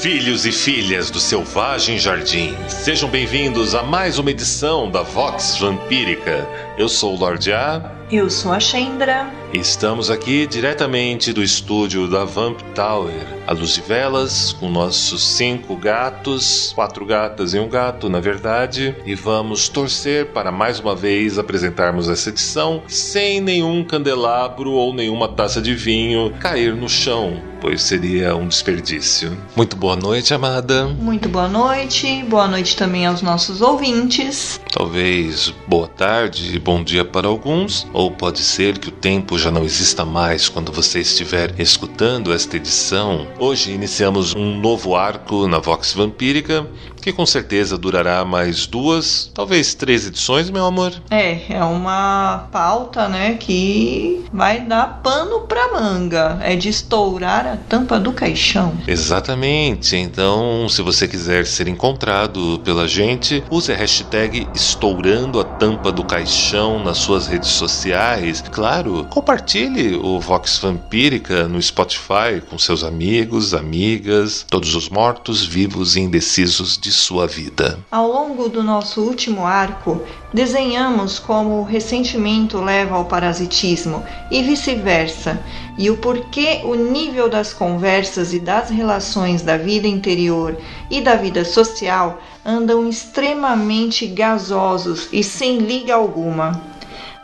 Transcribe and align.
Filhos 0.00 0.46
e 0.46 0.50
filhas 0.50 1.10
do 1.10 1.20
Selvagem 1.20 1.98
Jardim, 1.98 2.56
sejam 2.70 3.06
bem-vindos 3.06 3.74
a 3.74 3.82
mais 3.82 4.18
uma 4.18 4.30
edição 4.30 4.90
da 4.90 5.02
Vox 5.02 5.58
Vampírica. 5.58 6.48
Eu 6.80 6.88
sou 6.88 7.14
o 7.14 7.18
Lorde 7.18 7.52
A 7.52 7.92
Eu 8.10 8.30
sou 8.30 8.52
a 8.52 8.58
Shendra. 8.58 9.30
e 9.52 9.58
estamos 9.58 10.08
aqui 10.08 10.46
diretamente 10.46 11.30
do 11.30 11.42
estúdio 11.42 12.08
da 12.08 12.24
Vamp 12.24 12.58
Tower, 12.74 13.26
a 13.46 13.52
luz 13.52 13.74
de 13.74 13.82
velas, 13.82 14.54
com 14.54 14.70
nossos 14.70 15.22
cinco 15.36 15.76
gatos, 15.76 16.72
quatro 16.74 17.04
gatas 17.04 17.52
e 17.52 17.58
um 17.58 17.68
gato, 17.68 18.08
na 18.08 18.18
verdade, 18.18 18.96
e 19.04 19.14
vamos 19.14 19.68
torcer 19.68 20.28
para 20.28 20.50
mais 20.50 20.80
uma 20.80 20.96
vez 20.96 21.38
apresentarmos 21.38 22.08
essa 22.08 22.30
edição 22.30 22.82
sem 22.88 23.42
nenhum 23.42 23.84
candelabro 23.84 24.72
ou 24.72 24.94
nenhuma 24.94 25.28
taça 25.28 25.60
de 25.60 25.74
vinho 25.74 26.32
cair 26.40 26.74
no 26.74 26.88
chão, 26.88 27.42
pois 27.60 27.82
seria 27.82 28.34
um 28.34 28.48
desperdício. 28.48 29.36
Muito 29.54 29.76
boa 29.76 29.96
noite, 29.96 30.32
amada. 30.32 30.86
Muito 30.86 31.28
boa 31.28 31.48
noite. 31.48 32.24
Boa 32.28 32.48
noite 32.48 32.74
também 32.74 33.04
aos 33.04 33.20
nossos 33.20 33.60
ouvintes. 33.60 34.60
Talvez 34.72 35.52
boa 35.66 35.88
tarde 35.88 36.54
e 36.54 36.58
bom 36.58 36.84
dia 36.84 37.04
para 37.04 37.26
alguns, 37.26 37.88
ou 37.92 38.08
pode 38.08 38.38
ser 38.38 38.78
que 38.78 38.88
o 38.88 38.92
tempo 38.92 39.36
já 39.36 39.50
não 39.50 39.64
exista 39.64 40.04
mais 40.04 40.48
quando 40.48 40.70
você 40.70 41.00
estiver 41.00 41.58
escutando 41.58 42.32
esta 42.32 42.56
edição. 42.56 43.26
Hoje 43.36 43.72
iniciamos 43.72 44.32
um 44.32 44.60
novo 44.60 44.94
arco 44.94 45.48
na 45.48 45.58
Vox 45.58 45.92
Vampírica, 45.92 46.64
que 47.00 47.12
com 47.12 47.26
certeza 47.26 47.76
durará 47.76 48.24
mais 48.24 48.66
duas, 48.66 49.30
talvez 49.34 49.74
três 49.74 50.06
edições, 50.06 50.50
meu 50.50 50.64
amor. 50.64 50.92
É, 51.10 51.52
é 51.52 51.64
uma 51.64 52.48
pauta, 52.52 53.08
né, 53.08 53.34
que 53.34 54.24
vai 54.32 54.60
dar 54.60 55.00
pano 55.02 55.40
pra 55.40 55.72
manga. 55.72 56.38
É 56.42 56.54
de 56.54 56.68
estourar 56.68 57.46
a 57.46 57.56
tampa 57.56 57.98
do 57.98 58.12
caixão. 58.12 58.72
Exatamente. 58.86 59.96
Então, 59.96 60.68
se 60.68 60.82
você 60.82 61.08
quiser 61.08 61.46
ser 61.46 61.68
encontrado 61.68 62.60
pela 62.64 62.86
gente, 62.86 63.42
use 63.50 63.72
a 63.72 63.76
hashtag 63.76 64.46
estourando 64.54 65.40
a 65.40 65.44
tampa 65.44 65.90
do 65.90 66.04
caixão 66.04 66.82
nas 66.82 66.98
suas 66.98 67.26
redes 67.26 67.50
sociais. 67.50 68.42
Claro, 68.50 69.06
compartilhe 69.10 69.94
o 69.94 70.20
Vox 70.20 70.58
Vampírica 70.58 71.48
no 71.48 71.60
Spotify 71.60 72.40
com 72.48 72.58
seus 72.58 72.84
amigos, 72.84 73.54
amigas, 73.54 74.44
todos 74.48 74.74
os 74.74 74.88
mortos, 74.88 75.44
vivos 75.44 75.96
e 75.96 76.00
indecisos 76.00 76.78
de 76.78 76.89
sua 76.90 77.26
vida. 77.26 77.78
Ao 77.90 78.06
longo 78.06 78.48
do 78.48 78.62
nosso 78.62 79.02
último 79.02 79.46
arco, 79.46 80.02
desenhamos 80.32 81.18
como 81.18 81.60
o 81.60 81.64
ressentimento 81.64 82.60
leva 82.60 82.96
ao 82.96 83.04
parasitismo 83.04 84.04
e 84.30 84.42
vice-versa, 84.42 85.40
e 85.78 85.90
o 85.90 85.96
porquê 85.96 86.60
o 86.64 86.74
nível 86.74 87.28
das 87.28 87.52
conversas 87.52 88.32
e 88.32 88.40
das 88.40 88.68
relações 88.70 89.42
da 89.42 89.56
vida 89.56 89.86
interior 89.86 90.56
e 90.90 91.00
da 91.00 91.14
vida 91.14 91.44
social 91.44 92.20
andam 92.44 92.88
extremamente 92.88 94.06
gasosos 94.06 95.08
e 95.12 95.22
sem 95.22 95.58
liga 95.58 95.94
alguma. 95.94 96.60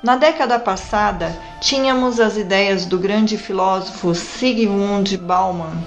Na 0.03 0.17
década 0.17 0.59
passada, 0.59 1.37
tínhamos 1.61 2.21
as 2.21 2.37
ideias 2.37 2.87
do 2.87 2.99
grande 2.99 3.37
filósofo 3.37 4.15
Sigmund 4.15 5.17
Bauman 5.17 5.83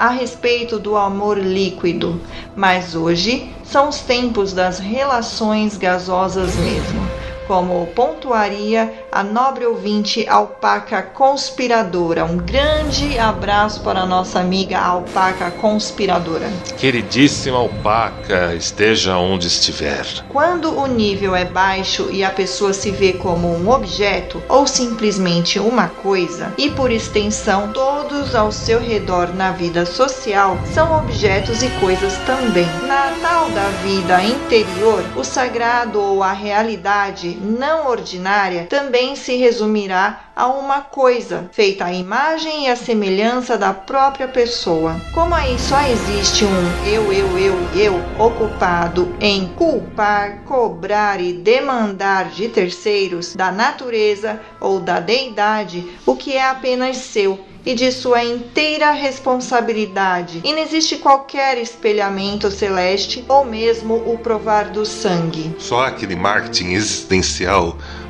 a 0.00 0.08
respeito 0.08 0.78
do 0.78 0.96
amor 0.96 1.36
líquido, 1.36 2.18
mas 2.56 2.94
hoje 2.94 3.54
são 3.62 3.90
os 3.90 4.00
tempos 4.00 4.54
das 4.54 4.78
relações 4.78 5.76
gasosas 5.76 6.56
mesmo, 6.56 7.06
como 7.50 7.84
pontuaria 7.96 8.94
a 9.10 9.24
nobre 9.24 9.66
ouvinte 9.66 10.24
alpaca 10.28 11.02
conspiradora. 11.02 12.24
Um 12.24 12.36
grande 12.36 13.18
abraço 13.18 13.80
para 13.80 14.02
a 14.02 14.06
nossa 14.06 14.38
amiga 14.38 14.78
alpaca 14.78 15.50
conspiradora. 15.50 16.48
Queridíssima 16.78 17.58
alpaca, 17.58 18.54
esteja 18.54 19.18
onde 19.18 19.48
estiver. 19.48 20.06
Quando 20.28 20.78
o 20.78 20.86
nível 20.86 21.34
é 21.34 21.44
baixo 21.44 22.08
e 22.12 22.22
a 22.22 22.30
pessoa 22.30 22.72
se 22.72 22.92
vê 22.92 23.14
como 23.14 23.48
um 23.48 23.68
objeto 23.68 24.40
ou 24.48 24.64
simplesmente 24.64 25.58
uma 25.58 25.88
coisa, 25.88 26.54
e 26.56 26.70
por 26.70 26.92
extensão 26.92 27.72
todos 27.72 28.32
ao 28.36 28.52
seu 28.52 28.78
redor 28.78 29.34
na 29.34 29.50
vida 29.50 29.84
social 29.84 30.56
são 30.72 30.96
objetos 30.96 31.64
e 31.64 31.68
coisas 31.80 32.16
também. 32.18 32.68
Na 32.86 33.12
tal 33.20 33.50
da 33.50 33.68
vida 33.82 34.22
interior, 34.22 35.02
o 35.16 35.24
sagrado 35.24 36.00
ou 36.00 36.22
a 36.22 36.30
realidade 36.30 37.39
não 37.40 37.88
ordinária 37.88 38.66
também 38.68 39.16
se 39.16 39.36
resumirá 39.36 40.30
a 40.36 40.46
uma 40.46 40.80
coisa, 40.80 41.48
feita 41.52 41.86
à 41.86 41.92
imagem 41.92 42.66
e 42.66 42.68
à 42.68 42.76
semelhança 42.76 43.56
da 43.58 43.72
própria 43.72 44.28
pessoa. 44.28 45.00
Como 45.12 45.34
aí 45.34 45.58
só 45.58 45.80
existe 45.82 46.44
um 46.44 46.86
eu, 46.86 47.12
eu, 47.12 47.38
eu, 47.38 47.54
eu 47.74 47.94
ocupado 48.18 49.14
em 49.20 49.48
culpar, 49.48 50.42
cobrar 50.44 51.20
e 51.20 51.32
demandar 51.32 52.30
de 52.30 52.48
terceiros, 52.48 53.34
da 53.34 53.50
natureza 53.50 54.40
ou 54.60 54.80
da 54.80 55.00
deidade, 55.00 55.86
o 56.06 56.14
que 56.16 56.34
é 56.34 56.44
apenas 56.44 56.96
seu 56.98 57.50
e 57.64 57.74
de 57.74 57.92
sua 57.92 58.24
inteira 58.24 58.90
responsabilidade. 58.92 60.40
E 60.44 60.52
não 60.52 60.60
existe 60.60 60.96
qualquer 60.96 61.58
espelhamento 61.58 62.50
celeste 62.50 63.24
ou 63.28 63.44
mesmo 63.44 63.94
o 63.94 64.18
provar 64.18 64.70
do 64.70 64.86
sangue. 64.86 65.54
Só 65.58 65.84
aquele 65.84 66.16
marketing 66.16 66.72
existencial 66.72 67.29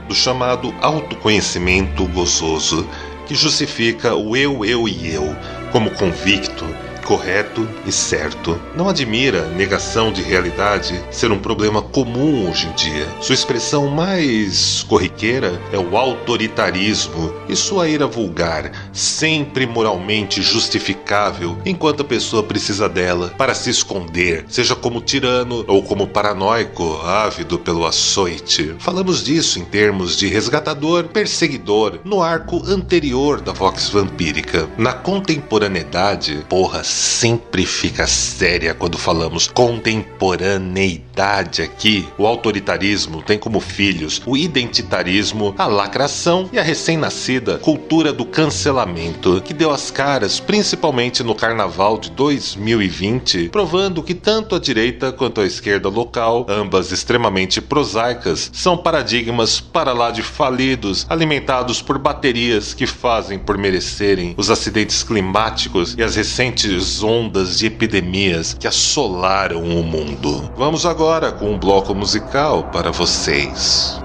do 0.08 0.14
chamado 0.14 0.74
autoconhecimento 0.80 2.06
gozoso, 2.08 2.86
que 3.26 3.34
justifica 3.34 4.14
o 4.14 4.36
eu, 4.36 4.64
eu 4.64 4.88
e 4.88 5.12
eu 5.12 5.36
como 5.70 5.90
convicto, 5.90 6.66
correto 7.00 7.68
e 7.86 7.92
certo. 7.92 8.60
Não 8.76 8.88
admira 8.88 9.46
negação 9.48 10.12
de 10.12 10.22
realidade 10.22 11.00
ser 11.10 11.32
um 11.32 11.38
problema 11.38 11.82
comum 11.82 12.48
hoje 12.48 12.66
em 12.66 12.72
dia. 12.72 13.06
Sua 13.20 13.34
expressão 13.34 13.88
mais 13.88 14.84
corriqueira 14.88 15.60
é 15.72 15.78
o 15.78 15.96
autoritarismo 15.96 17.32
e 17.48 17.56
sua 17.56 17.88
ira 17.88 18.06
vulgar, 18.06 18.70
sempre 18.92 19.66
moralmente 19.66 20.42
justificável, 20.42 21.56
enquanto 21.64 22.02
a 22.02 22.04
pessoa 22.04 22.42
precisa 22.42 22.88
dela 22.88 23.32
para 23.36 23.54
se 23.54 23.70
esconder, 23.70 24.44
seja 24.48 24.74
como 24.74 25.00
tirano 25.00 25.64
ou 25.66 25.82
como 25.82 26.06
paranoico, 26.06 27.00
ávido 27.04 27.58
pelo 27.58 27.86
açoite. 27.86 28.74
Falamos 28.78 29.22
disso 29.22 29.58
em 29.58 29.64
termos 29.64 30.16
de 30.16 30.28
resgatador, 30.28 31.04
perseguidor, 31.04 32.00
no 32.04 32.22
arco 32.22 32.62
anterior 32.66 33.40
da 33.40 33.52
Vox 33.52 33.88
Vampírica. 33.88 34.68
Na 34.76 34.92
contemporaneidade, 34.92 36.44
porra, 36.48 36.82
sempre 36.90 37.64
fica 37.64 38.06
séria 38.06 38.74
quando 38.74 38.98
falamos 38.98 39.48
contemporaneidade 39.48 41.62
aqui. 41.62 42.06
O 42.18 42.26
autoritarismo 42.26 43.22
tem 43.22 43.38
como 43.38 43.60
filhos 43.60 44.20
o 44.26 44.36
identitarismo, 44.36 45.54
a 45.56 45.66
lacração 45.66 46.50
e 46.52 46.58
a 46.58 46.62
recém-nascida 46.62 47.58
cultura 47.58 48.12
do 48.12 48.24
cancelamento, 48.24 49.40
que 49.42 49.54
deu 49.54 49.70
as 49.70 49.90
caras 49.90 50.40
principalmente 50.40 51.22
no 51.22 51.34
carnaval 51.34 51.98
de 51.98 52.10
2020, 52.10 53.50
provando 53.50 54.02
que 54.02 54.14
tanto 54.14 54.54
a 54.54 54.58
direita 54.58 55.12
quanto 55.12 55.40
a 55.40 55.46
esquerda 55.46 55.88
local, 55.88 56.44
ambas 56.48 56.90
extremamente 56.90 57.60
prosaicas, 57.60 58.50
são 58.52 58.76
paradigmas 58.76 59.60
para 59.60 59.92
lá 59.92 60.10
de 60.10 60.22
falidos, 60.22 61.06
alimentados 61.08 61.80
por 61.80 61.98
baterias 61.98 62.74
que 62.74 62.86
fazem 62.86 63.38
por 63.38 63.56
merecerem 63.56 64.34
os 64.36 64.50
acidentes 64.50 65.02
climáticos 65.02 65.94
e 65.96 66.02
as 66.02 66.16
recentes 66.16 66.79
ondas 67.02 67.58
de 67.58 67.66
epidemias 67.66 68.54
que 68.54 68.66
assolaram 68.66 69.62
o 69.62 69.82
mundo. 69.84 70.50
Vamos 70.56 70.84
agora 70.86 71.30
com 71.30 71.52
um 71.52 71.58
bloco 71.58 71.94
musical 71.94 72.64
para 72.72 72.90
vocês. 72.90 74.00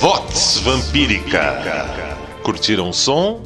Vox 0.00 0.56
Vampírica. 0.64 1.62
Curtiram 2.42 2.88
o 2.88 2.92
som? 2.94 3.42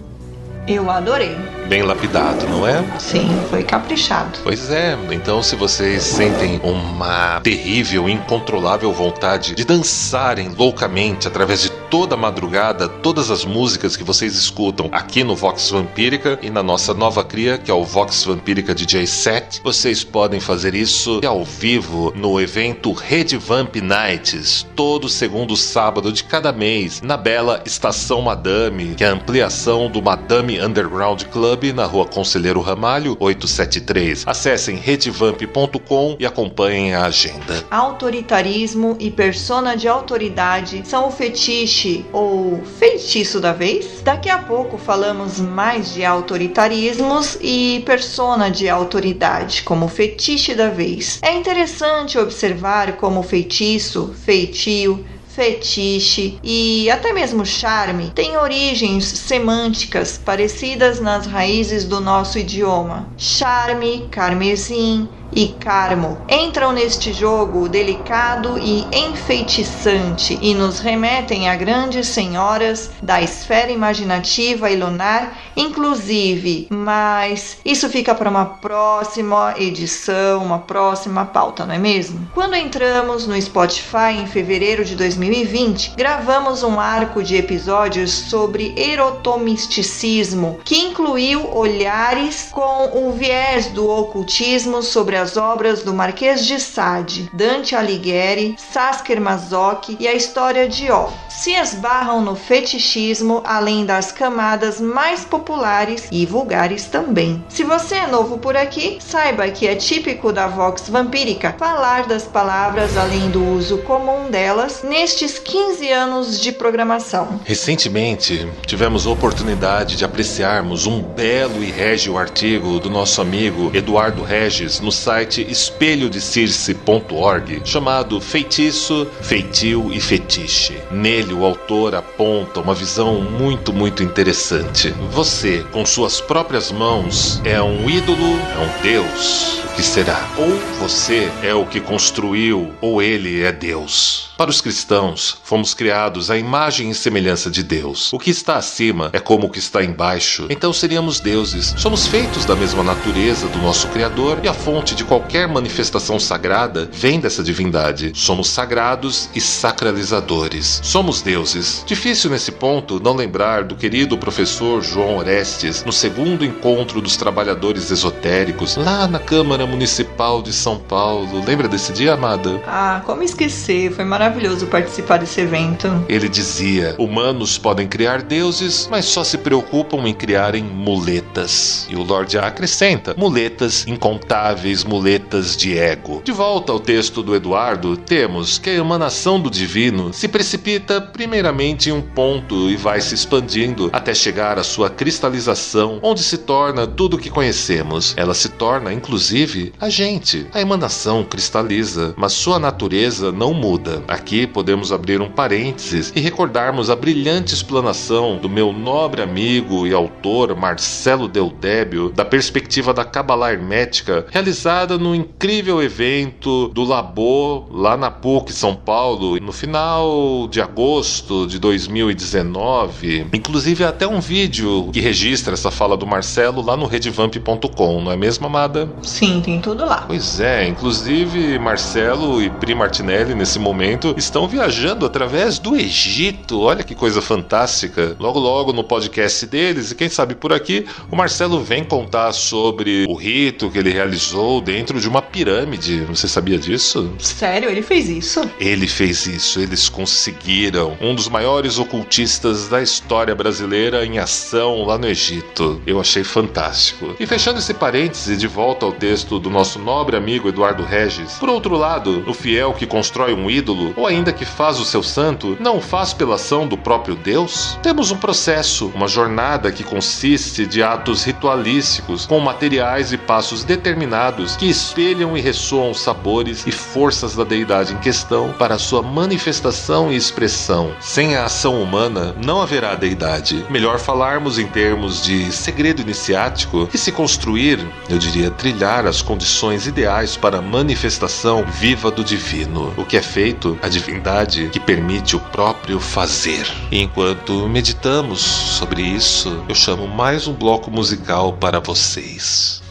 Eu 0.68 0.88
adorei. 0.88 1.36
Bem 1.68 1.82
lapidado, 1.82 2.46
não 2.46 2.66
é? 2.66 2.84
Sim, 2.98 3.26
foi 3.48 3.62
caprichado. 3.62 4.38
Pois 4.42 4.70
é, 4.70 4.98
então 5.10 5.42
se 5.42 5.56
vocês 5.56 6.02
sentem 6.02 6.60
uma 6.62 7.40
terrível, 7.40 8.08
incontrolável 8.08 8.92
vontade 8.92 9.54
de 9.54 9.64
dançarem 9.64 10.50
loucamente 10.50 11.26
através 11.26 11.62
de 11.62 11.70
toda 11.70 12.14
a 12.14 12.18
madrugada, 12.18 12.88
todas 12.88 13.30
as 13.30 13.44
músicas 13.44 13.96
que 13.96 14.04
vocês 14.04 14.34
escutam 14.34 14.90
aqui 14.92 15.24
no 15.24 15.34
Vox 15.34 15.70
Vampírica 15.70 16.38
e 16.42 16.50
na 16.50 16.62
nossa 16.62 16.92
nova 16.92 17.24
cria, 17.24 17.56
que 17.56 17.70
é 17.70 17.74
o 17.74 17.84
Vox 17.84 18.24
Vampírica 18.24 18.74
DJ 18.74 19.06
7, 19.06 19.62
vocês 19.64 20.04
podem 20.04 20.40
fazer 20.40 20.74
isso 20.74 21.20
ao 21.26 21.44
vivo 21.44 22.12
no 22.14 22.38
evento 22.40 22.92
Red 22.92 23.38
Vamp 23.38 23.76
Nights, 23.76 24.66
todo 24.76 25.08
segundo 25.08 25.56
sábado 25.56 26.12
de 26.12 26.24
cada 26.24 26.52
mês, 26.52 27.00
na 27.00 27.16
bela 27.16 27.62
Estação 27.64 28.20
Madame, 28.20 28.94
que 28.96 29.04
é 29.04 29.08
a 29.08 29.12
ampliação 29.12 29.90
do 29.90 30.02
Madame 30.02 30.60
Underground 30.60 31.22
Club 31.24 31.53
na 31.74 31.86
rua 31.86 32.04
Conselheiro 32.04 32.60
Ramalho, 32.60 33.16
873. 33.20 34.24
Acessem 34.26 34.76
redvamp.com 34.76 36.16
e 36.18 36.26
acompanhem 36.26 36.94
a 36.94 37.06
agenda. 37.06 37.64
Autoritarismo 37.70 38.96
e 38.98 39.10
persona 39.10 39.76
de 39.76 39.86
autoridade 39.86 40.82
são 40.84 41.08
o 41.08 41.10
fetiche 41.10 42.04
ou 42.12 42.60
feitiço 42.78 43.40
da 43.40 43.52
vez? 43.52 44.02
Daqui 44.02 44.28
a 44.28 44.38
pouco 44.38 44.76
falamos 44.76 45.38
mais 45.40 45.94
de 45.94 46.04
autoritarismos 46.04 47.38
e 47.40 47.82
persona 47.86 48.50
de 48.50 48.68
autoridade 48.68 49.62
como 49.62 49.88
fetiche 49.88 50.54
da 50.54 50.70
vez. 50.70 51.20
É 51.22 51.34
interessante 51.34 52.18
observar 52.18 52.96
como 52.96 53.22
feitiço, 53.22 54.12
feitio, 54.24 55.04
fetiche 55.34 56.38
e 56.44 56.88
até 56.88 57.12
mesmo 57.12 57.44
charme 57.44 58.12
têm 58.14 58.36
origens 58.36 59.04
semânticas 59.04 60.16
parecidas 60.16 61.00
nas 61.00 61.26
raízes 61.26 61.84
do 61.84 62.00
nosso 62.00 62.38
idioma. 62.38 63.08
Charme, 63.16 64.06
carmesim, 64.12 65.08
e 65.34 65.48
Carmo 65.48 66.18
entram 66.28 66.72
neste 66.72 67.12
jogo 67.12 67.68
delicado 67.68 68.58
e 68.58 68.86
enfeitiçante 68.92 70.38
e 70.40 70.54
nos 70.54 70.78
remetem 70.78 71.48
a 71.48 71.56
grandes 71.56 72.08
senhoras 72.08 72.90
da 73.02 73.20
esfera 73.20 73.72
imaginativa 73.72 74.70
e 74.70 74.76
lunar, 74.76 75.36
inclusive, 75.56 76.68
mas 76.70 77.58
isso 77.64 77.88
fica 77.88 78.14
para 78.14 78.30
uma 78.30 78.44
próxima 78.44 79.54
edição, 79.58 80.44
uma 80.44 80.60
próxima 80.60 81.24
pauta, 81.24 81.66
não 81.66 81.74
é 81.74 81.78
mesmo? 81.78 82.28
Quando 82.32 82.54
entramos 82.54 83.26
no 83.26 83.40
Spotify 83.40 84.12
em 84.18 84.26
fevereiro 84.26 84.84
de 84.84 84.94
2020, 84.94 85.94
gravamos 85.96 86.62
um 86.62 86.78
arco 86.78 87.22
de 87.22 87.36
episódios 87.36 88.12
sobre 88.12 88.74
erotomisticismo, 88.76 90.60
que 90.64 90.78
incluiu 90.78 91.52
olhares 91.54 92.48
com 92.50 93.08
o 93.08 93.12
viés 93.12 93.66
do 93.66 93.88
ocultismo 93.88 94.82
sobre 94.82 95.16
as 95.24 95.38
obras 95.38 95.82
do 95.82 95.94
Marquês 95.94 96.44
de 96.44 96.60
Sade, 96.60 97.30
Dante 97.32 97.74
Alighieri, 97.74 98.56
Sasker 98.58 99.18
Masoch 99.18 99.96
e 99.98 100.06
a 100.06 100.12
história 100.12 100.68
de 100.68 100.90
Ó. 100.90 101.08
Se 101.30 101.52
esbarram 101.52 102.20
no 102.20 102.36
fetichismo, 102.36 103.42
além 103.44 103.86
das 103.86 104.12
camadas 104.12 104.80
mais 104.80 105.24
populares 105.24 106.08
e 106.12 106.26
vulgares 106.26 106.84
também. 106.84 107.42
Se 107.48 107.64
você 107.64 107.94
é 107.96 108.06
novo 108.06 108.36
por 108.36 108.54
aqui, 108.54 108.98
saiba 109.00 109.48
que 109.48 109.66
é 109.66 109.74
típico 109.74 110.30
da 110.30 110.46
Vox 110.46 110.90
Vampírica 110.90 111.56
falar 111.58 112.06
das 112.06 112.24
palavras 112.24 112.94
além 112.96 113.30
do 113.30 113.42
uso 113.42 113.78
comum 113.78 114.30
delas 114.30 114.82
nestes 114.82 115.38
15 115.38 115.90
anos 115.90 116.38
de 116.38 116.52
programação. 116.52 117.40
Recentemente, 117.44 118.46
tivemos 118.66 119.06
a 119.06 119.10
oportunidade 119.10 119.96
de 119.96 120.04
apreciarmos 120.04 120.86
um 120.86 121.00
belo 121.00 121.64
e 121.64 121.70
régio 121.70 122.18
artigo 122.18 122.78
do 122.78 122.90
nosso 122.90 123.22
amigo 123.22 123.70
Eduardo 123.74 124.22
Regis 124.22 124.80
no 124.80 124.92
site 124.92 125.13
espelhodecirce.org 125.22 127.62
chamado 127.64 128.20
Feitiço, 128.20 129.06
Feitio 129.20 129.92
e 129.92 130.00
Fetiche. 130.00 130.80
Nele, 130.90 131.32
o 131.32 131.44
autor 131.44 131.94
aponta 131.94 132.58
uma 132.60 132.74
visão 132.74 133.20
muito, 133.20 133.72
muito 133.72 134.02
interessante. 134.02 134.90
Você, 135.10 135.64
com 135.72 135.86
suas 135.86 136.20
próprias 136.20 136.72
mãos, 136.72 137.40
é 137.44 137.62
um 137.62 137.88
ídolo, 137.88 138.18
é 138.18 138.58
um 138.58 138.82
deus. 138.82 139.60
O 139.64 139.68
que 139.76 139.82
será? 139.82 140.28
Ou 140.36 140.58
você 140.78 141.30
é 141.42 141.54
o 141.54 141.64
que 141.66 141.80
construiu, 141.80 142.72
ou 142.80 143.02
ele 143.02 143.42
é 143.42 143.52
Deus. 143.52 144.33
Para 144.36 144.50
os 144.50 144.60
cristãos, 144.60 145.38
fomos 145.44 145.74
criados 145.74 146.28
à 146.28 146.36
imagem 146.36 146.90
e 146.90 146.94
semelhança 146.94 147.48
de 147.48 147.62
Deus. 147.62 148.12
O 148.12 148.18
que 148.18 148.30
está 148.30 148.56
acima 148.56 149.08
é 149.12 149.20
como 149.20 149.46
o 149.46 149.50
que 149.50 149.60
está 149.60 149.84
embaixo. 149.84 150.48
Então 150.50 150.72
seríamos 150.72 151.20
deuses. 151.20 151.72
Somos 151.78 152.08
feitos 152.08 152.44
da 152.44 152.56
mesma 152.56 152.82
natureza 152.82 153.46
do 153.46 153.60
nosso 153.60 153.86
Criador 153.88 154.40
e 154.42 154.48
a 154.48 154.52
fonte 154.52 154.96
de 154.96 155.04
qualquer 155.04 155.46
manifestação 155.46 156.18
sagrada 156.18 156.90
vem 156.92 157.20
dessa 157.20 157.44
divindade. 157.44 158.10
Somos 158.12 158.48
sagrados 158.48 159.30
e 159.36 159.40
sacralizadores. 159.40 160.80
Somos 160.82 161.22
deuses. 161.22 161.84
Difícil 161.86 162.28
nesse 162.28 162.50
ponto 162.50 162.98
não 162.98 163.14
lembrar 163.14 163.62
do 163.62 163.76
querido 163.76 164.18
professor 164.18 164.82
João 164.82 165.16
Orestes 165.16 165.84
no 165.84 165.92
segundo 165.92 166.44
encontro 166.44 167.00
dos 167.00 167.16
trabalhadores 167.16 167.88
esotéricos, 167.88 168.74
lá 168.74 169.06
na 169.06 169.20
Câmara 169.20 169.64
Municipal 169.64 170.42
de 170.42 170.52
São 170.52 170.76
Paulo. 170.76 171.44
Lembra 171.46 171.68
desse 171.68 171.92
dia, 171.92 172.14
amada? 172.14 172.60
Ah, 172.66 173.00
como 173.06 173.22
esquecer? 173.22 173.92
Foi 173.92 174.04
maravilhoso 174.04 174.23
participar 174.66 175.18
desse 175.18 175.40
evento. 175.40 176.04
Ele 176.08 176.28
dizia: 176.28 176.94
humanos 176.98 177.58
podem 177.58 177.86
criar 177.86 178.22
deuses, 178.22 178.88
mas 178.90 179.04
só 179.04 179.22
se 179.24 179.38
preocupam 179.38 180.06
em 180.06 180.14
criarem 180.14 180.62
muletas. 180.62 181.86
E 181.90 181.96
o 181.96 182.02
Lorde 182.02 182.38
acrescenta: 182.38 183.14
muletas 183.16 183.86
incontáveis, 183.86 184.84
muletas 184.84 185.56
de 185.56 185.76
ego. 185.76 186.22
De 186.24 186.32
volta 186.32 186.72
ao 186.72 186.80
texto 186.80 187.22
do 187.22 187.34
Eduardo, 187.34 187.96
temos 187.96 188.58
que 188.58 188.70
a 188.70 188.74
emanação 188.74 189.40
do 189.40 189.50
divino 189.50 190.12
se 190.12 190.28
precipita 190.28 191.00
primeiramente 191.00 191.90
em 191.90 191.92
um 191.92 192.02
ponto 192.02 192.70
e 192.70 192.76
vai 192.76 193.00
se 193.00 193.14
expandindo 193.14 193.90
até 193.92 194.14
chegar 194.14 194.58
à 194.58 194.62
sua 194.62 194.90
cristalização, 194.90 195.98
onde 196.02 196.22
se 196.22 196.38
torna 196.38 196.86
tudo 196.86 197.16
o 197.16 197.18
que 197.18 197.30
conhecemos. 197.30 198.14
Ela 198.16 198.34
se 198.34 198.48
torna, 198.48 198.92
inclusive, 198.92 199.72
a 199.80 199.88
gente. 199.88 200.46
A 200.52 200.60
emanação 200.60 201.24
cristaliza, 201.24 202.14
mas 202.16 202.32
sua 202.32 202.58
natureza 202.58 203.32
não 203.32 203.52
muda. 203.54 204.02
Aqui 204.14 204.46
podemos 204.46 204.92
abrir 204.92 205.20
um 205.20 205.28
parênteses 205.28 206.12
e 206.14 206.20
recordarmos 206.20 206.88
a 206.88 206.94
brilhante 206.94 207.52
explanação 207.52 208.36
do 208.36 208.48
meu 208.48 208.72
nobre 208.72 209.20
amigo 209.20 209.88
e 209.88 209.92
autor 209.92 210.54
Marcelo 210.54 211.26
Deldébio 211.26 212.10
da 212.10 212.24
perspectiva 212.24 212.94
da 212.94 213.04
Cabala 213.04 213.50
Hermética, 213.50 214.24
realizada 214.30 214.96
no 214.96 215.16
incrível 215.16 215.82
evento 215.82 216.68
do 216.68 216.84
Labor 216.84 217.66
lá 217.72 217.96
na 217.96 218.08
PUC 218.08 218.52
São 218.52 218.76
Paulo, 218.76 219.36
no 219.40 219.50
final 219.50 220.46
de 220.48 220.60
agosto 220.60 221.48
de 221.48 221.58
2019. 221.58 223.26
Inclusive 223.32 223.82
até 223.82 224.06
um 224.06 224.20
vídeo 224.20 224.90
que 224.92 225.00
registra 225.00 225.54
essa 225.54 225.72
fala 225.72 225.96
do 225.96 226.06
Marcelo 226.06 226.64
lá 226.64 226.76
no 226.76 226.86
redvamp.com, 226.86 228.00
não 228.00 228.12
é 228.12 228.16
mesmo, 228.16 228.46
amada? 228.46 228.88
Sim, 229.02 229.42
tem 229.44 229.60
tudo 229.60 229.84
lá. 229.84 230.04
Pois 230.06 230.38
é, 230.38 230.68
inclusive 230.68 231.58
Marcelo 231.58 232.40
e 232.40 232.48
Pri 232.48 232.76
Martinelli 232.76 233.34
nesse 233.34 233.58
momento 233.58 234.03
estão 234.16 234.46
viajando 234.46 235.06
através 235.06 235.58
do 235.58 235.76
Egito. 235.76 236.60
Olha 236.60 236.82
que 236.82 236.94
coisa 236.94 237.22
fantástica. 237.22 238.16
Logo 238.18 238.38
logo 238.38 238.72
no 238.72 238.84
podcast 238.84 239.46
deles 239.46 239.90
e 239.90 239.94
quem 239.94 240.08
sabe 240.08 240.34
por 240.34 240.52
aqui, 240.52 240.84
o 241.10 241.16
Marcelo 241.16 241.60
vem 241.60 241.84
contar 241.84 242.32
sobre 242.32 243.06
o 243.08 243.14
rito 243.14 243.70
que 243.70 243.78
ele 243.78 243.90
realizou 243.90 244.60
dentro 244.60 245.00
de 245.00 245.08
uma 245.08 245.22
pirâmide. 245.22 246.00
Você 246.00 246.28
sabia 246.28 246.58
disso? 246.58 247.12
Sério, 247.18 247.70
ele 247.70 247.82
fez 247.82 248.08
isso? 248.08 248.48
Ele 248.60 248.86
fez 248.86 249.26
isso, 249.26 249.60
eles 249.60 249.88
conseguiram. 249.88 250.96
Um 251.00 251.14
dos 251.14 251.28
maiores 251.28 251.78
ocultistas 251.78 252.68
da 252.68 252.82
história 252.82 253.34
brasileira 253.34 254.04
em 254.04 254.18
ação 254.18 254.84
lá 254.84 254.98
no 254.98 255.06
Egito. 255.06 255.80
Eu 255.86 256.00
achei 256.00 256.24
fantástico. 256.24 257.14
E 257.18 257.26
fechando 257.26 257.58
esse 257.58 257.72
parêntese 257.72 258.36
de 258.36 258.46
volta 258.46 258.84
ao 258.84 258.92
texto 258.92 259.38
do 259.38 259.50
nosso 259.50 259.78
nobre 259.78 260.16
amigo 260.16 260.48
Eduardo 260.48 260.82
Regis, 260.82 261.34
por 261.34 261.48
outro 261.48 261.76
lado, 261.76 262.24
o 262.26 262.34
fiel 262.34 262.72
que 262.72 262.86
constrói 262.86 263.32
um 263.32 263.50
ídolo, 263.50 263.93
ou 263.96 264.06
ainda 264.06 264.32
que 264.32 264.44
faz 264.44 264.78
o 264.78 264.84
seu 264.84 265.02
santo, 265.02 265.56
não 265.60 265.78
o 265.78 265.80
faz 265.80 266.12
pela 266.12 266.34
ação 266.34 266.66
do 266.66 266.76
próprio 266.76 267.14
Deus? 267.14 267.78
Temos 267.82 268.10
um 268.10 268.16
processo, 268.16 268.90
uma 268.94 269.08
jornada 269.08 269.70
que 269.70 269.84
consiste 269.84 270.66
de 270.66 270.82
atos 270.82 271.24
ritualísticos 271.24 272.26
com 272.26 272.40
materiais 272.40 273.12
e 273.12 273.18
passos 273.18 273.64
determinados 273.64 274.56
que 274.56 274.66
espelham 274.68 275.36
e 275.36 275.40
ressoam 275.40 275.90
os 275.90 276.00
sabores 276.00 276.66
e 276.66 276.72
forças 276.72 277.34
da 277.34 277.44
deidade 277.44 277.92
em 277.92 277.98
questão 277.98 278.52
para 278.58 278.78
sua 278.78 279.02
manifestação 279.02 280.12
e 280.12 280.16
expressão. 280.16 280.92
Sem 281.00 281.36
a 281.36 281.44
ação 281.44 281.82
humana, 281.82 282.34
não 282.44 282.60
haverá 282.60 282.94
deidade. 282.94 283.64
Melhor 283.70 283.98
falarmos 283.98 284.58
em 284.58 284.66
termos 284.66 285.22
de 285.22 285.52
segredo 285.52 286.02
iniciático 286.02 286.88
e 286.92 286.98
se 286.98 287.12
construir, 287.12 287.78
eu 288.08 288.18
diria, 288.18 288.50
trilhar 288.50 289.06
as 289.06 289.22
condições 289.22 289.86
ideais 289.86 290.36
para 290.36 290.58
a 290.58 290.62
manifestação 290.62 291.64
viva 291.64 292.10
do 292.10 292.24
divino. 292.24 292.92
O 292.96 293.04
que 293.04 293.16
é 293.16 293.22
feito 293.22 293.78
a 293.84 293.88
divindade 293.88 294.70
que 294.70 294.80
permite 294.80 295.36
o 295.36 295.40
próprio 295.40 296.00
fazer. 296.00 296.66
E 296.90 297.02
enquanto 297.02 297.68
meditamos 297.68 298.40
sobre 298.40 299.02
isso, 299.02 299.62
eu 299.68 299.74
chamo 299.74 300.08
mais 300.08 300.48
um 300.48 300.54
bloco 300.54 300.90
musical 300.90 301.52
para 301.52 301.80
vocês. 301.80 302.83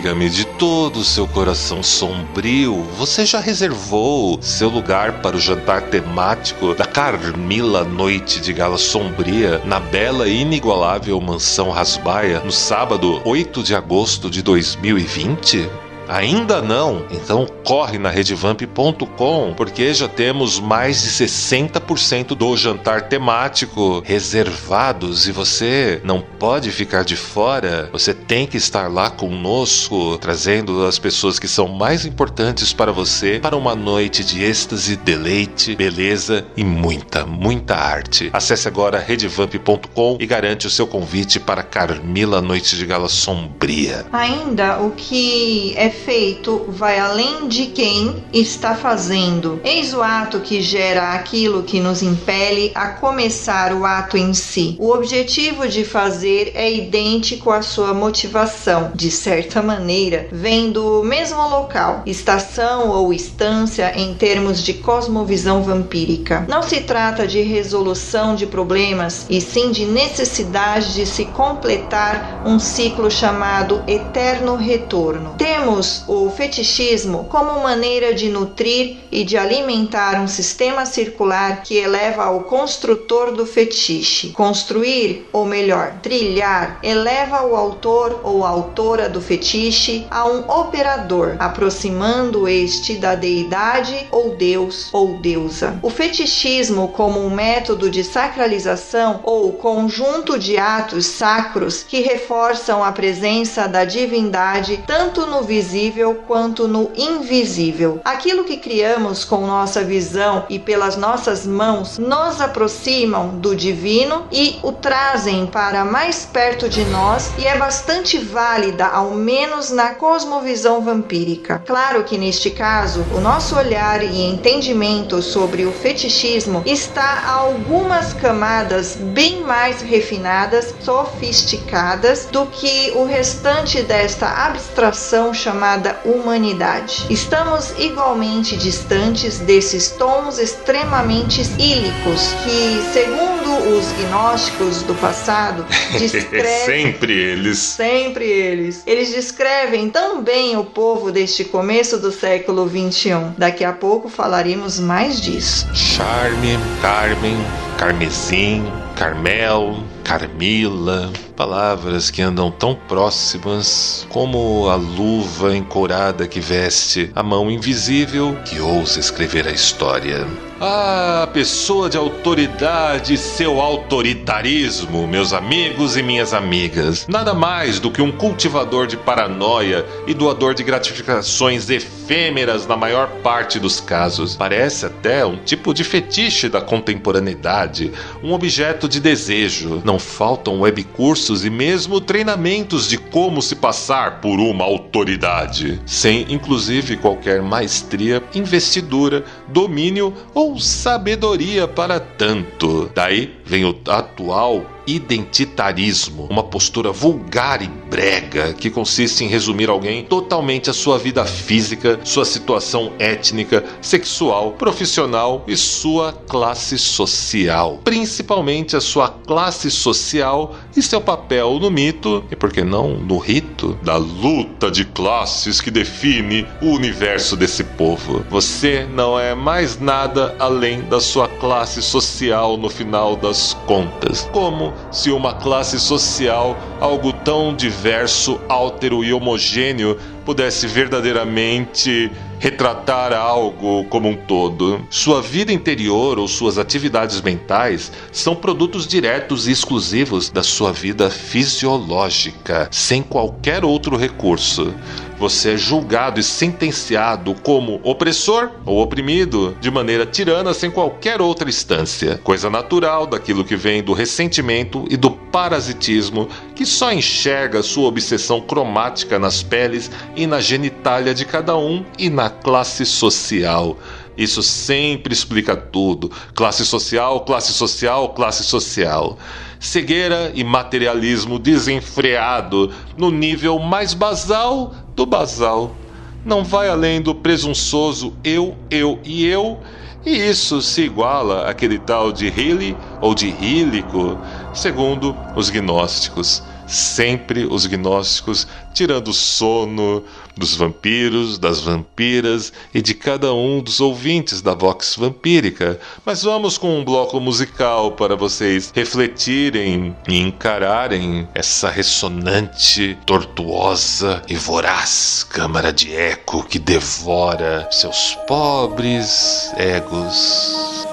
Diga-me 0.00 0.30
de 0.30 0.46
todo 0.46 1.00
o 1.00 1.04
seu 1.04 1.28
coração 1.28 1.82
sombrio, 1.82 2.84
você 2.96 3.26
já 3.26 3.38
reservou 3.38 4.40
seu 4.40 4.70
lugar 4.70 5.20
para 5.20 5.36
o 5.36 5.38
jantar 5.38 5.82
temático 5.82 6.74
da 6.74 6.86
Carmila 6.86 7.84
Noite 7.84 8.40
de 8.40 8.50
Gala 8.50 8.78
Sombria 8.78 9.60
na 9.66 9.78
bela 9.78 10.26
e 10.26 10.40
inigualável 10.40 11.20
mansão 11.20 11.68
Rasbaia 11.68 12.40
no 12.40 12.50
sábado 12.50 13.20
8 13.26 13.62
de 13.62 13.74
agosto 13.74 14.30
de 14.30 14.40
2020? 14.40 15.68
Ainda 16.10 16.60
não? 16.60 17.04
Então 17.12 17.46
corre 17.64 17.96
na 17.96 18.10
redevamp.com 18.10 19.54
porque 19.56 19.94
já 19.94 20.08
temos 20.08 20.58
mais 20.58 21.00
de 21.02 21.08
60% 21.08 22.34
do 22.34 22.56
jantar 22.56 23.02
temático 23.02 24.02
reservados 24.04 25.28
e 25.28 25.32
você 25.32 26.00
não 26.02 26.20
pode 26.20 26.72
ficar 26.72 27.04
de 27.04 27.14
fora. 27.14 27.88
Você 27.92 28.12
tem 28.12 28.44
que 28.44 28.56
estar 28.56 28.90
lá 28.90 29.08
conosco, 29.08 30.18
trazendo 30.18 30.84
as 30.84 30.98
pessoas 30.98 31.38
que 31.38 31.46
são 31.46 31.68
mais 31.68 32.04
importantes 32.04 32.72
para 32.72 32.90
você 32.90 33.38
para 33.38 33.56
uma 33.56 33.76
noite 33.76 34.24
de 34.24 34.42
êxtase, 34.42 34.96
deleite, 34.96 35.76
beleza 35.76 36.44
e 36.56 36.64
muita, 36.64 37.24
muita 37.24 37.76
arte. 37.76 38.30
Acesse 38.32 38.66
agora 38.66 38.98
redevamp.com 38.98 40.16
e 40.18 40.26
garante 40.26 40.66
o 40.66 40.70
seu 40.70 40.88
convite 40.88 41.38
para 41.38 41.62
Carmila 41.62 42.40
Noite 42.40 42.76
de 42.76 42.84
Gala 42.84 43.08
Sombria. 43.08 44.06
Ainda 44.12 44.80
o 44.80 44.90
que 44.90 45.72
é 45.76 45.99
feito 46.04 46.64
vai 46.68 46.98
além 46.98 47.48
de 47.48 47.66
quem 47.66 48.22
está 48.32 48.74
fazendo. 48.74 49.60
Eis 49.64 49.92
o 49.94 50.02
ato 50.02 50.40
que 50.40 50.60
gera 50.60 51.12
aquilo 51.12 51.62
que 51.62 51.80
nos 51.80 52.02
impele 52.02 52.72
a 52.74 52.88
começar 52.88 53.72
o 53.72 53.84
ato 53.84 54.16
em 54.16 54.32
si. 54.34 54.76
O 54.78 54.92
objetivo 54.92 55.68
de 55.68 55.84
fazer 55.84 56.52
é 56.54 56.70
idêntico 56.72 57.50
à 57.50 57.62
sua 57.62 57.92
motivação. 57.92 58.92
De 58.94 59.10
certa 59.10 59.62
maneira, 59.62 60.28
vem 60.30 60.70
do 60.70 61.02
mesmo 61.02 61.48
local, 61.48 62.02
estação 62.06 62.88
ou 62.90 63.12
instância 63.12 63.92
em 63.96 64.14
termos 64.14 64.62
de 64.62 64.74
cosmovisão 64.74 65.62
vampírica. 65.62 66.44
Não 66.48 66.62
se 66.62 66.80
trata 66.80 67.26
de 67.26 67.40
resolução 67.42 68.34
de 68.34 68.46
problemas, 68.46 69.26
e 69.28 69.40
sim 69.40 69.70
de 69.70 69.84
necessidade 69.86 70.94
de 70.94 71.06
se 71.06 71.24
completar 71.26 72.42
um 72.44 72.58
ciclo 72.58 73.10
chamado 73.10 73.82
eterno 73.86 74.56
retorno. 74.56 75.34
Temos 75.36 75.89
o 76.06 76.30
fetichismo 76.30 77.24
como 77.24 77.62
maneira 77.62 78.14
de 78.14 78.28
nutrir 78.28 78.96
e 79.10 79.24
de 79.24 79.36
alimentar 79.36 80.20
um 80.20 80.28
sistema 80.28 80.86
circular 80.86 81.62
que 81.62 81.76
eleva 81.76 82.24
ao 82.24 82.44
construtor 82.44 83.32
do 83.32 83.44
fetiche. 83.44 84.30
Construir, 84.30 85.28
ou 85.32 85.44
melhor, 85.44 85.94
trilhar, 86.02 86.78
eleva 86.82 87.44
o 87.44 87.56
autor 87.56 88.20
ou 88.22 88.44
autora 88.44 89.08
do 89.08 89.20
fetiche 89.20 90.06
a 90.10 90.26
um 90.26 90.48
operador, 90.48 91.36
aproximando 91.38 92.46
este 92.46 92.96
da 92.96 93.14
deidade 93.14 94.06
ou 94.10 94.36
deus 94.36 94.88
ou 94.92 95.18
deusa. 95.18 95.78
O 95.82 95.90
fetichismo, 95.90 96.88
como 96.88 97.20
um 97.20 97.30
método 97.30 97.90
de 97.90 98.04
sacralização 98.04 99.20
ou 99.24 99.52
conjunto 99.52 100.38
de 100.38 100.56
atos 100.56 101.06
sacros 101.06 101.82
que 101.82 102.00
reforçam 102.00 102.84
a 102.84 102.92
presença 102.92 103.66
da 103.66 103.84
divindade 103.84 104.82
tanto 104.86 105.26
no 105.26 105.42
visível 105.42 105.79
visível 105.80 106.14
quanto 106.26 106.68
no 106.68 106.90
invisível. 106.94 108.00
Aquilo 108.04 108.44
que 108.44 108.58
criamos 108.58 109.24
com 109.24 109.46
nossa 109.46 109.82
visão 109.82 110.44
e 110.50 110.58
pelas 110.58 110.94
nossas 110.96 111.46
mãos 111.46 111.96
nos 111.96 112.38
aproximam 112.38 113.38
do 113.38 113.56
divino 113.56 114.26
e 114.30 114.58
o 114.62 114.72
trazem 114.72 115.46
para 115.46 115.82
mais 115.82 116.26
perto 116.26 116.68
de 116.68 116.84
nós 116.84 117.30
e 117.38 117.46
é 117.46 117.56
bastante 117.56 118.18
válida, 118.18 118.86
ao 118.86 119.12
menos 119.12 119.70
na 119.70 119.94
cosmovisão 119.94 120.82
vampírica. 120.82 121.62
Claro 121.66 122.04
que 122.04 122.18
neste 122.18 122.50
caso, 122.50 123.06
o 123.14 123.20
nosso 123.20 123.56
olhar 123.56 124.02
e 124.02 124.22
entendimento 124.26 125.22
sobre 125.22 125.64
o 125.64 125.72
fetichismo 125.72 126.62
está 126.66 127.22
a 127.24 127.32
algumas 127.32 128.12
camadas 128.12 128.96
bem 128.96 129.40
mais 129.40 129.80
refinadas, 129.80 130.74
sofisticadas 130.80 132.26
do 132.30 132.44
que 132.46 132.92
o 132.96 133.06
restante 133.06 133.82
desta 133.82 134.28
abstração 134.28 135.32
chamada 135.32 135.59
chamada 135.60 136.00
humanidade. 136.06 137.04
Estamos 137.10 137.74
igualmente 137.78 138.56
distantes 138.56 139.40
desses 139.40 139.90
tons 139.90 140.38
extremamente 140.38 141.42
ílicos 141.58 142.32
que, 142.42 142.82
segundo 142.94 143.76
os 143.76 143.92
gnósticos 143.92 144.82
do 144.84 144.94
passado, 144.94 145.66
descrevem 145.98 146.64
sempre 146.64 147.12
eles. 147.12 147.58
Sempre 147.58 148.24
eles. 148.24 148.82
Eles 148.86 149.10
descrevem 149.10 149.90
tão 149.90 150.22
bem 150.22 150.56
o 150.56 150.64
povo 150.64 151.12
deste 151.12 151.44
começo 151.44 151.98
do 151.98 152.10
século 152.10 152.66
21. 152.66 153.34
Daqui 153.36 153.62
a 153.62 153.72
pouco 153.74 154.08
falaremos 154.08 154.80
mais 154.80 155.20
disso. 155.20 155.68
Charme, 155.74 156.58
Carmen, 156.80 157.36
Carmesim, 157.76 158.64
Carmel, 158.96 159.84
Carmila, 160.04 161.12
palavras 161.40 162.10
que 162.10 162.20
andam 162.20 162.50
tão 162.50 162.74
próximas 162.74 164.06
como 164.10 164.68
a 164.68 164.74
luva 164.74 165.56
encorada 165.56 166.28
que 166.28 166.38
veste 166.38 167.10
a 167.16 167.22
mão 167.22 167.50
invisível 167.50 168.36
que 168.44 168.60
ousa 168.60 169.00
escrever 169.00 169.48
a 169.48 169.50
história. 169.50 170.26
Ah, 170.62 171.26
pessoa 171.32 171.88
de 171.88 171.96
autoridade 171.96 173.16
seu 173.16 173.62
autoritarismo, 173.62 175.06
meus 175.06 175.32
amigos 175.32 175.96
e 175.96 176.02
minhas 176.02 176.34
amigas. 176.34 177.06
Nada 177.08 177.32
mais 177.32 177.80
do 177.80 177.90
que 177.90 178.02
um 178.02 178.12
cultivador 178.12 178.86
de 178.86 178.98
paranoia 178.98 179.86
e 180.06 180.12
doador 180.12 180.52
de 180.52 180.62
gratificações 180.62 181.70
efêmeras 181.70 182.66
na 182.66 182.76
maior 182.76 183.08
parte 183.22 183.58
dos 183.58 183.80
casos. 183.80 184.36
Parece 184.36 184.84
até 184.84 185.24
um 185.24 185.38
tipo 185.38 185.72
de 185.72 185.82
fetiche 185.82 186.46
da 186.46 186.60
contemporaneidade, 186.60 187.90
um 188.22 188.34
objeto 188.34 188.86
de 188.86 189.00
desejo. 189.00 189.80
Não 189.82 189.98
faltam 189.98 190.60
webcursos 190.60 191.29
e 191.44 191.50
mesmo 191.50 192.00
treinamentos 192.00 192.88
de 192.88 192.98
como 192.98 193.40
se 193.40 193.54
passar 193.54 194.20
por 194.20 194.40
uma 194.40 194.64
autoridade, 194.64 195.80
sem 195.86 196.26
inclusive 196.28 196.96
qualquer 196.96 197.40
maestria, 197.40 198.22
investidura, 198.34 199.24
domínio 199.48 200.12
ou 200.34 200.58
sabedoria 200.58 201.68
para 201.68 202.00
tanto. 202.00 202.90
Daí 202.94 203.34
vem 203.44 203.64
o 203.64 203.74
atual 203.88 204.66
identitarismo, 204.86 206.26
uma 206.30 206.42
postura 206.42 206.92
vulgar 206.92 207.62
e 207.62 207.68
brega 207.68 208.52
que 208.52 208.70
consiste 208.70 209.24
em 209.24 209.28
resumir 209.28 209.68
alguém 209.68 210.04
totalmente 210.04 210.70
a 210.70 210.72
sua 210.72 210.98
vida 210.98 211.24
física, 211.24 212.00
sua 212.04 212.24
situação 212.24 212.92
étnica, 212.98 213.64
sexual, 213.80 214.52
profissional 214.52 215.44
e 215.46 215.56
sua 215.56 216.12
classe 216.12 216.78
social, 216.78 217.80
principalmente 217.84 218.76
a 218.76 218.80
sua 218.80 219.08
classe 219.08 219.70
social 219.70 220.54
e 220.76 220.82
seu 220.82 221.00
papel 221.00 221.58
no 221.58 221.70
mito 221.70 222.24
e 222.30 222.36
por 222.36 222.52
que 222.52 222.62
não 222.62 222.96
no 222.96 223.18
rito 223.18 223.78
da 223.82 223.96
luta 223.96 224.70
de 224.70 224.84
classes 224.84 225.60
que 225.60 225.70
define 225.70 226.46
o 226.60 226.66
universo 226.66 227.36
desse 227.36 227.64
povo. 227.64 228.24
Você 228.30 228.86
não 228.92 229.18
é 229.18 229.34
mais 229.34 229.78
nada 229.78 230.34
além 230.38 230.82
da 230.82 231.00
sua 231.00 231.28
classe 231.28 231.82
social 231.82 232.56
no 232.56 232.68
final 232.68 233.16
das 233.16 233.54
contas. 233.66 234.28
Como 234.32 234.69
se 234.90 235.10
uma 235.10 235.34
classe 235.34 235.78
social, 235.78 236.56
algo 236.80 237.12
tão 237.12 237.54
diverso, 237.54 238.40
áltero 238.48 239.04
e 239.04 239.12
homogêneo, 239.12 239.98
pudesse 240.24 240.66
verdadeiramente 240.66 242.10
retratar 242.38 243.12
algo 243.12 243.84
como 243.84 244.08
um 244.08 244.16
todo. 244.16 244.86
Sua 244.88 245.20
vida 245.20 245.52
interior 245.52 246.18
ou 246.18 246.26
suas 246.28 246.56
atividades 246.56 247.20
mentais 247.20 247.92
são 248.12 248.34
produtos 248.34 248.86
diretos 248.86 249.46
e 249.46 249.50
exclusivos 249.50 250.30
da 250.30 250.42
sua 250.42 250.72
vida 250.72 251.10
fisiológica, 251.10 252.68
sem 252.70 253.02
qualquer 253.02 253.64
outro 253.64 253.96
recurso 253.96 254.74
você 255.20 255.50
é 255.52 255.56
julgado 255.58 256.18
e 256.18 256.22
sentenciado 256.22 257.34
como 257.42 257.78
opressor 257.84 258.52
ou 258.64 258.80
oprimido 258.80 259.54
de 259.60 259.70
maneira 259.70 260.06
tirana 260.06 260.54
sem 260.54 260.70
qualquer 260.70 261.20
outra 261.20 261.46
instância. 261.46 262.18
Coisa 262.24 262.48
natural 262.48 263.06
daquilo 263.06 263.44
que 263.44 263.54
vem 263.54 263.82
do 263.82 263.92
ressentimento 263.92 264.86
e 264.88 264.96
do 264.96 265.10
parasitismo 265.10 266.26
que 266.54 266.64
só 266.64 266.90
enxerga 266.90 267.62
sua 267.62 267.88
obsessão 267.88 268.40
cromática 268.40 269.18
nas 269.18 269.42
peles 269.42 269.90
e 270.16 270.26
na 270.26 270.40
genitália 270.40 271.12
de 271.12 271.26
cada 271.26 271.54
um 271.54 271.84
e 271.98 272.08
na 272.08 272.30
classe 272.30 272.86
social. 272.86 273.76
Isso 274.20 274.42
sempre 274.42 275.12
explica 275.12 275.56
tudo. 275.56 276.10
Classe 276.34 276.64
social, 276.66 277.20
classe 277.20 277.52
social, 277.52 278.10
classe 278.10 278.44
social 278.44 279.18
cegueira 279.60 280.32
e 280.34 280.42
materialismo 280.42 281.38
desenfreado 281.38 282.72
no 282.96 283.10
nível 283.10 283.58
mais 283.58 283.92
basal 283.92 284.74
do 284.96 285.04
basal. 285.04 285.76
Não 286.24 286.42
vai 286.42 286.68
além 286.68 287.00
do 287.00 287.14
presunçoso 287.14 288.14
eu, 288.24 288.56
eu 288.70 288.98
e 289.04 289.26
eu, 289.26 289.58
e 290.04 290.10
isso 290.10 290.62
se 290.62 290.82
iguala 290.82 291.48
àquele 291.48 291.78
tal 291.78 292.10
de 292.10 292.26
Hili 292.26 292.76
ou 293.02 293.14
de 293.14 293.28
Hílico, 293.28 294.18
segundo 294.54 295.14
os 295.36 295.50
gnósticos 295.50 296.42
sempre 296.70 297.44
os 297.44 297.66
gnósticos 297.66 298.46
tirando 298.72 299.08
o 299.08 299.12
sono 299.12 300.04
dos 300.36 300.54
vampiros, 300.54 301.38
das 301.38 301.60
vampiras 301.60 302.52
e 302.72 302.80
de 302.80 302.94
cada 302.94 303.34
um 303.34 303.60
dos 303.60 303.80
ouvintes 303.80 304.40
da 304.40 304.54
Vox 304.54 304.96
Vampírica. 304.96 305.78
Mas 306.04 306.22
vamos 306.22 306.56
com 306.56 306.78
um 306.78 306.84
bloco 306.84 307.20
musical 307.20 307.92
para 307.92 308.16
vocês 308.16 308.72
refletirem 308.74 309.94
e 310.08 310.18
encararem 310.18 311.28
essa 311.34 311.68
ressonante, 311.68 312.96
tortuosa 313.04 314.22
e 314.28 314.34
voraz 314.34 315.26
câmara 315.28 315.72
de 315.72 315.94
eco 315.94 316.44
que 316.44 316.58
devora 316.58 317.68
seus 317.70 318.16
pobres 318.26 319.52
egos. 319.56 320.86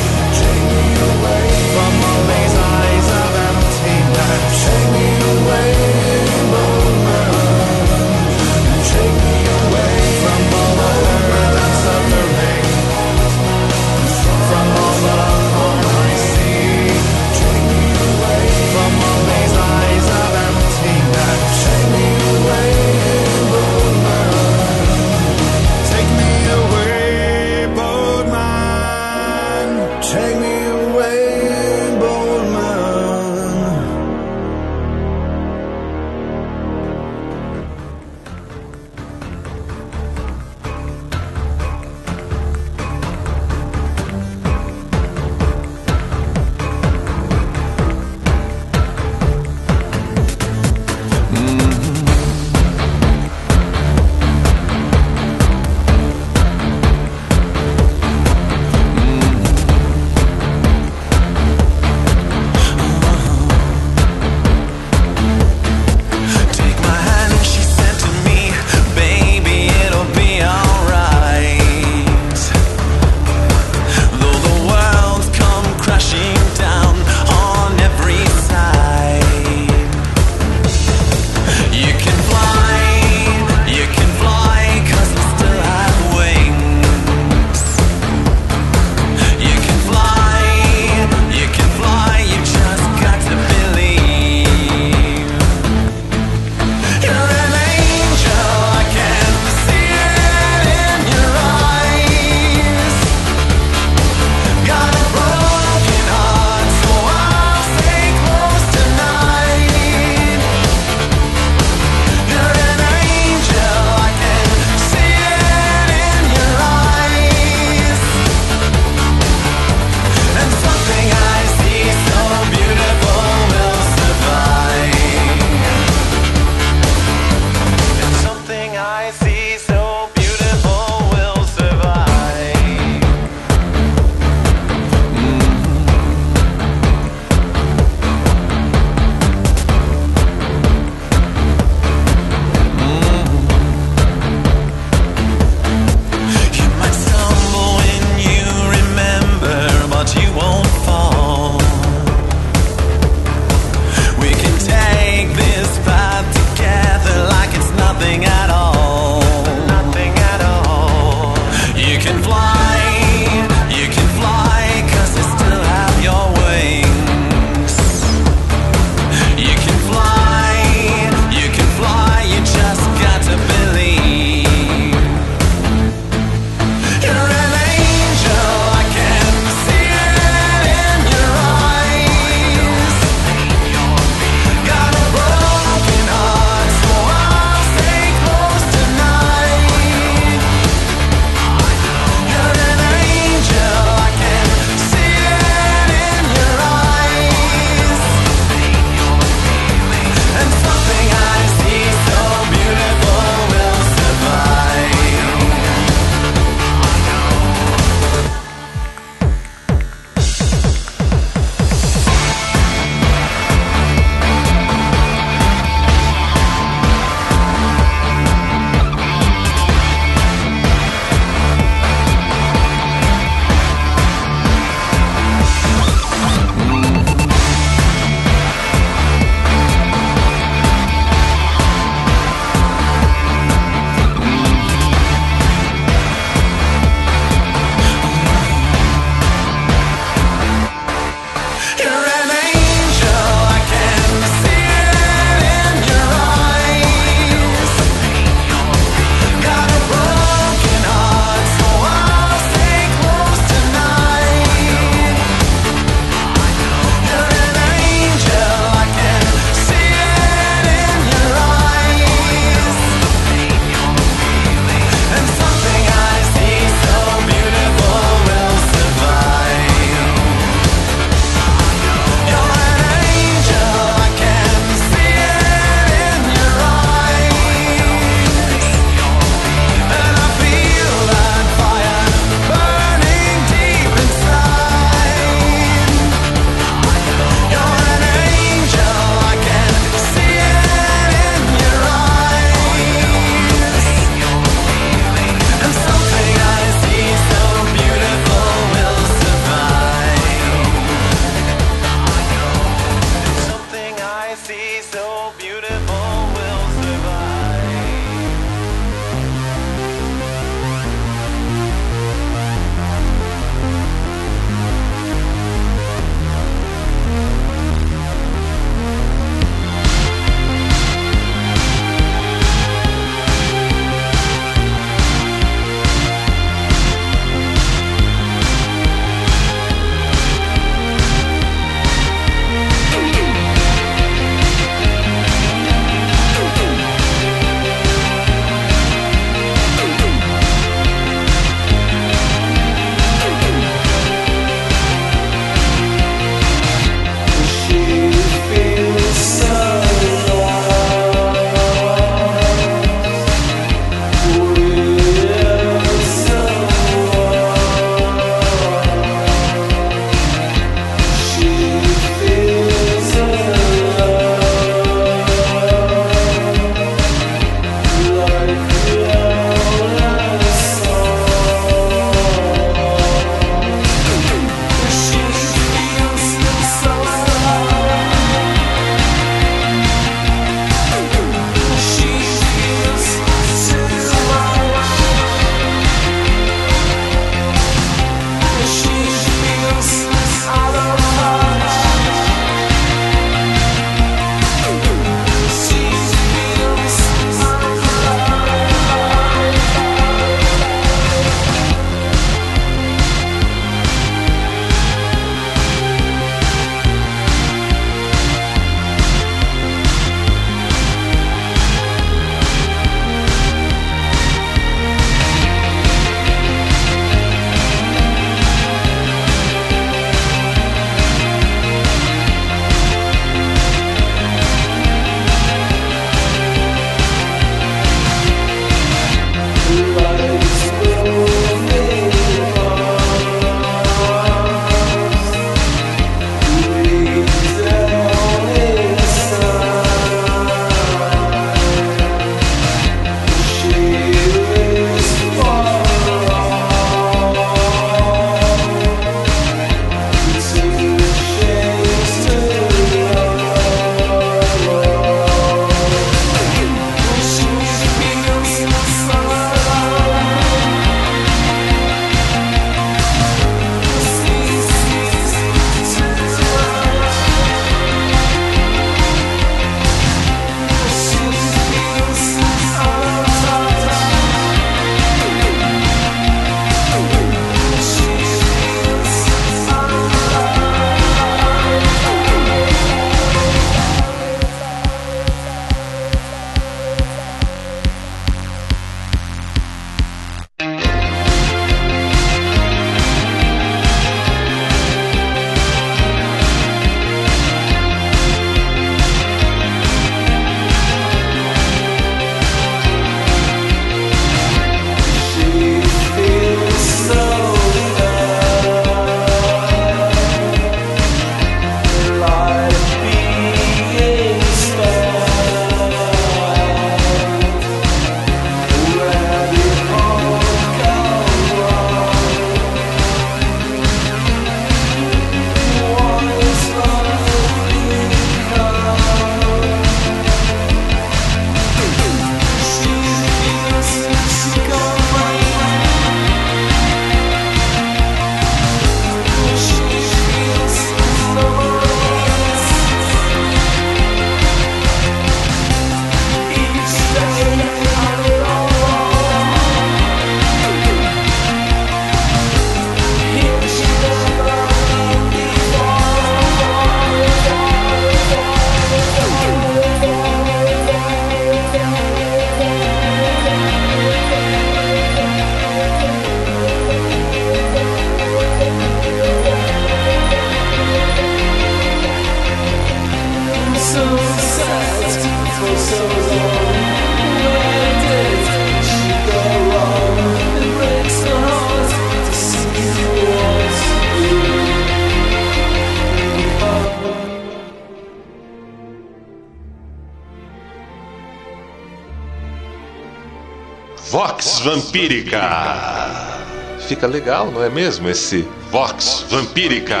Vampírica. 594.96 596.40
Fica 596.78 597.06
legal, 597.06 597.50
não 597.50 597.62
é 597.62 597.68
mesmo? 597.68 598.08
Esse 598.08 598.48
Vox 598.70 599.26
Vampírica. 599.28 600.00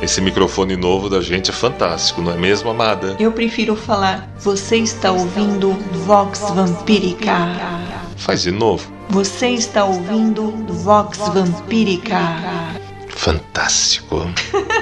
Esse 0.00 0.22
microfone 0.22 0.74
novo 0.74 1.10
da 1.10 1.20
gente 1.20 1.50
é 1.50 1.52
fantástico, 1.52 2.22
não 2.22 2.32
é 2.32 2.36
mesmo, 2.36 2.70
amada? 2.70 3.14
Eu 3.20 3.30
prefiro 3.30 3.76
falar, 3.76 4.26
você 4.38 4.78
está 4.78 5.12
ouvindo 5.12 5.72
Vox 6.06 6.40
Vampírica. 6.54 7.36
Faz 8.16 8.40
de 8.40 8.50
novo. 8.50 8.90
Você 9.10 9.48
está 9.48 9.84
ouvindo 9.84 10.50
Vox 10.66 11.18
Vampírica. 11.18 12.20
Fantástico. 13.10 14.26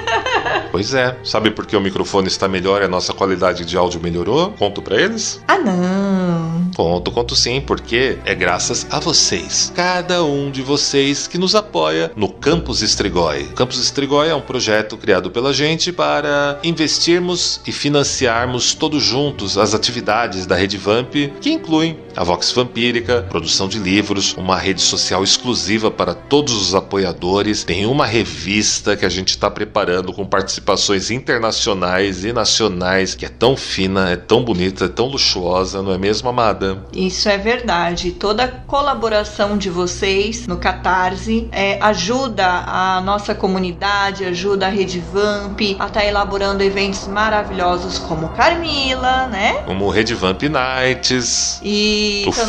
pois 0.71 0.93
é. 0.93 1.17
Sabe 1.23 1.51
por 1.51 1.65
que 1.65 1.75
o 1.75 1.81
microfone 1.81 2.27
está 2.27 2.47
melhor 2.47 2.81
e 2.81 2.85
a 2.85 2.89
nossa 2.89 3.13
qualidade 3.13 3.65
de 3.65 3.75
áudio 3.75 4.01
melhorou? 4.01 4.51
Conto 4.51 4.81
pra 4.81 4.99
eles? 4.99 5.41
Ah, 5.47 5.57
não. 5.57 6.69
Conto, 7.03 7.11
conto 7.11 7.35
sim, 7.35 7.59
porque 7.59 8.17
é 8.23 8.33
graças 8.33 8.87
a 8.89 8.97
vocês. 8.97 9.73
Cada 9.75 10.23
um 10.23 10.49
de 10.49 10.61
vocês 10.61 11.27
que 11.27 11.37
nos 11.37 11.53
apoia 11.53 12.09
no 12.15 12.29
Campus 12.29 12.81
Estrigói. 12.81 13.43
Campus 13.55 13.77
Estrigói 13.77 14.29
é 14.29 14.35
um 14.35 14.39
projeto 14.39 14.95
criado 14.95 15.29
pela 15.29 15.51
gente 15.51 15.91
para 15.91 16.57
investirmos 16.63 17.59
e 17.67 17.73
financiarmos 17.73 18.73
todos 18.73 19.03
juntos 19.03 19.57
as 19.57 19.73
atividades 19.73 20.45
da 20.45 20.55
Rede 20.55 20.77
Vamp, 20.77 21.13
que 21.41 21.51
incluem 21.51 21.99
a 22.15 22.23
Vox 22.23 22.51
Vampírica, 22.51 23.23
produção 23.23 23.67
de 23.67 23.79
livros, 23.79 24.33
uma 24.37 24.57
rede 24.57 24.81
social 24.81 25.23
exclusiva 25.23 25.91
para 25.91 26.13
todos 26.13 26.53
os 26.53 26.75
apoiadores, 26.75 27.63
tem 27.63 27.85
uma 27.85 28.05
revista 28.05 28.95
que 28.95 29.05
a 29.05 29.09
gente 29.09 29.29
está 29.29 29.49
preparando 29.49 30.13
com 30.13 30.25
participações 30.25 31.11
internacionais 31.11 32.23
e 32.23 32.31
nacionais, 32.31 33.15
que 33.15 33.25
é 33.25 33.29
tão 33.29 33.57
fina, 33.57 34.11
é 34.11 34.15
tão 34.15 34.43
bonita, 34.43 34.85
é 34.85 34.87
tão 34.87 35.07
luxuosa, 35.07 35.81
não 35.81 35.91
é 35.91 35.97
mesmo, 35.97 36.29
amada? 36.29 36.85
Isso 36.93 37.27
é 37.27 37.37
verdade. 37.37 38.11
Toda 38.11 38.47
colaboração 38.67 39.57
de 39.57 39.69
vocês 39.69 40.47
no 40.47 40.57
Catarse 40.57 41.47
é, 41.51 41.77
ajuda 41.81 42.45
a 42.45 43.01
nossa 43.01 43.33
comunidade, 43.33 44.25
ajuda 44.25 44.67
a 44.67 44.69
Rede 44.69 44.99
Vamp 44.99 45.59
a 45.79 45.87
estar 45.87 46.05
elaborando 46.05 46.63
eventos 46.63 47.07
maravilhosos 47.07 47.97
como 47.99 48.29
Carmila, 48.29 49.27
né? 49.27 49.63
Como 49.65 49.89
Rede 49.89 50.13
Vamp 50.13 50.41
Nights, 50.43 51.59
E, 51.63 52.25
o 52.27 52.31
tam- 52.31 52.45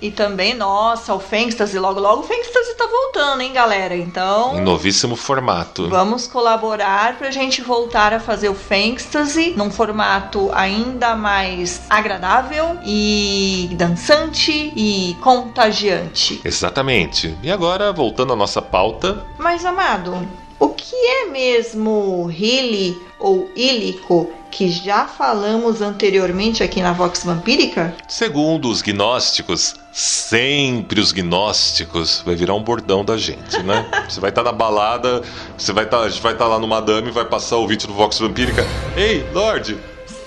e 0.00 0.10
também, 0.10 0.54
nossa, 0.54 1.14
o 1.14 1.20
Fengstase, 1.20 1.78
logo 1.78 2.00
logo 2.00 2.20
o 2.22 2.24
Fengstase 2.24 2.74
tá 2.76 2.86
voltando, 2.86 3.40
hein, 3.42 3.52
galera? 3.52 3.96
Então. 3.96 4.56
em 4.56 4.60
novíssimo 4.60 5.16
formato. 5.16 5.88
Vamos 5.88 6.26
colaborar 6.26 7.16
para 7.18 7.28
a 7.28 7.30
gente 7.30 7.60
voltar 7.62 8.12
a 8.12 8.20
fazer 8.20 8.48
o 8.48 8.54
Fengstase 8.54 9.54
num 9.56 9.70
formato 9.70 10.50
ainda 10.54 11.14
mais 11.16 11.82
agradável 11.90 12.78
e 12.84 13.41
dançante 13.72 14.72
e 14.76 15.16
contagiante. 15.20 16.40
Exatamente. 16.44 17.36
E 17.42 17.50
agora, 17.50 17.92
voltando 17.92 18.32
à 18.32 18.36
nossa 18.36 18.60
pauta, 18.62 19.24
Mas, 19.38 19.64
amado, 19.64 20.26
o 20.58 20.68
que 20.68 20.94
é 20.94 21.26
mesmo 21.26 22.30
Hili 22.30 22.96
ou 23.18 23.50
Ílico 23.56 24.30
que 24.50 24.68
já 24.70 25.06
falamos 25.06 25.80
anteriormente 25.80 26.62
aqui 26.62 26.82
na 26.82 26.92
Vox 26.92 27.24
Vampírica? 27.24 27.94
segundo 28.06 28.68
os 28.68 28.82
gnósticos, 28.82 29.74
sempre 29.92 31.00
os 31.00 31.10
gnósticos, 31.10 32.22
vai 32.24 32.34
virar 32.34 32.54
um 32.54 32.62
bordão 32.62 33.02
da 33.02 33.16
gente, 33.16 33.62
né? 33.62 33.86
Você 34.08 34.20
vai 34.20 34.28
estar 34.30 34.42
na 34.42 34.52
balada, 34.52 35.22
você 35.56 35.72
vai 35.72 35.84
estar, 35.84 36.00
a 36.00 36.08
gente 36.08 36.20
vai 36.20 36.32
estar 36.34 36.46
lá 36.46 36.58
no 36.58 36.68
Madame 36.68 37.08
e 37.08 37.10
vai 37.10 37.24
passar 37.24 37.56
o 37.56 37.66
vídeo 37.66 37.88
do 37.88 37.94
Vox 37.94 38.18
Vampírica. 38.18 38.66
Ei, 38.94 39.24
Lorde! 39.32 39.78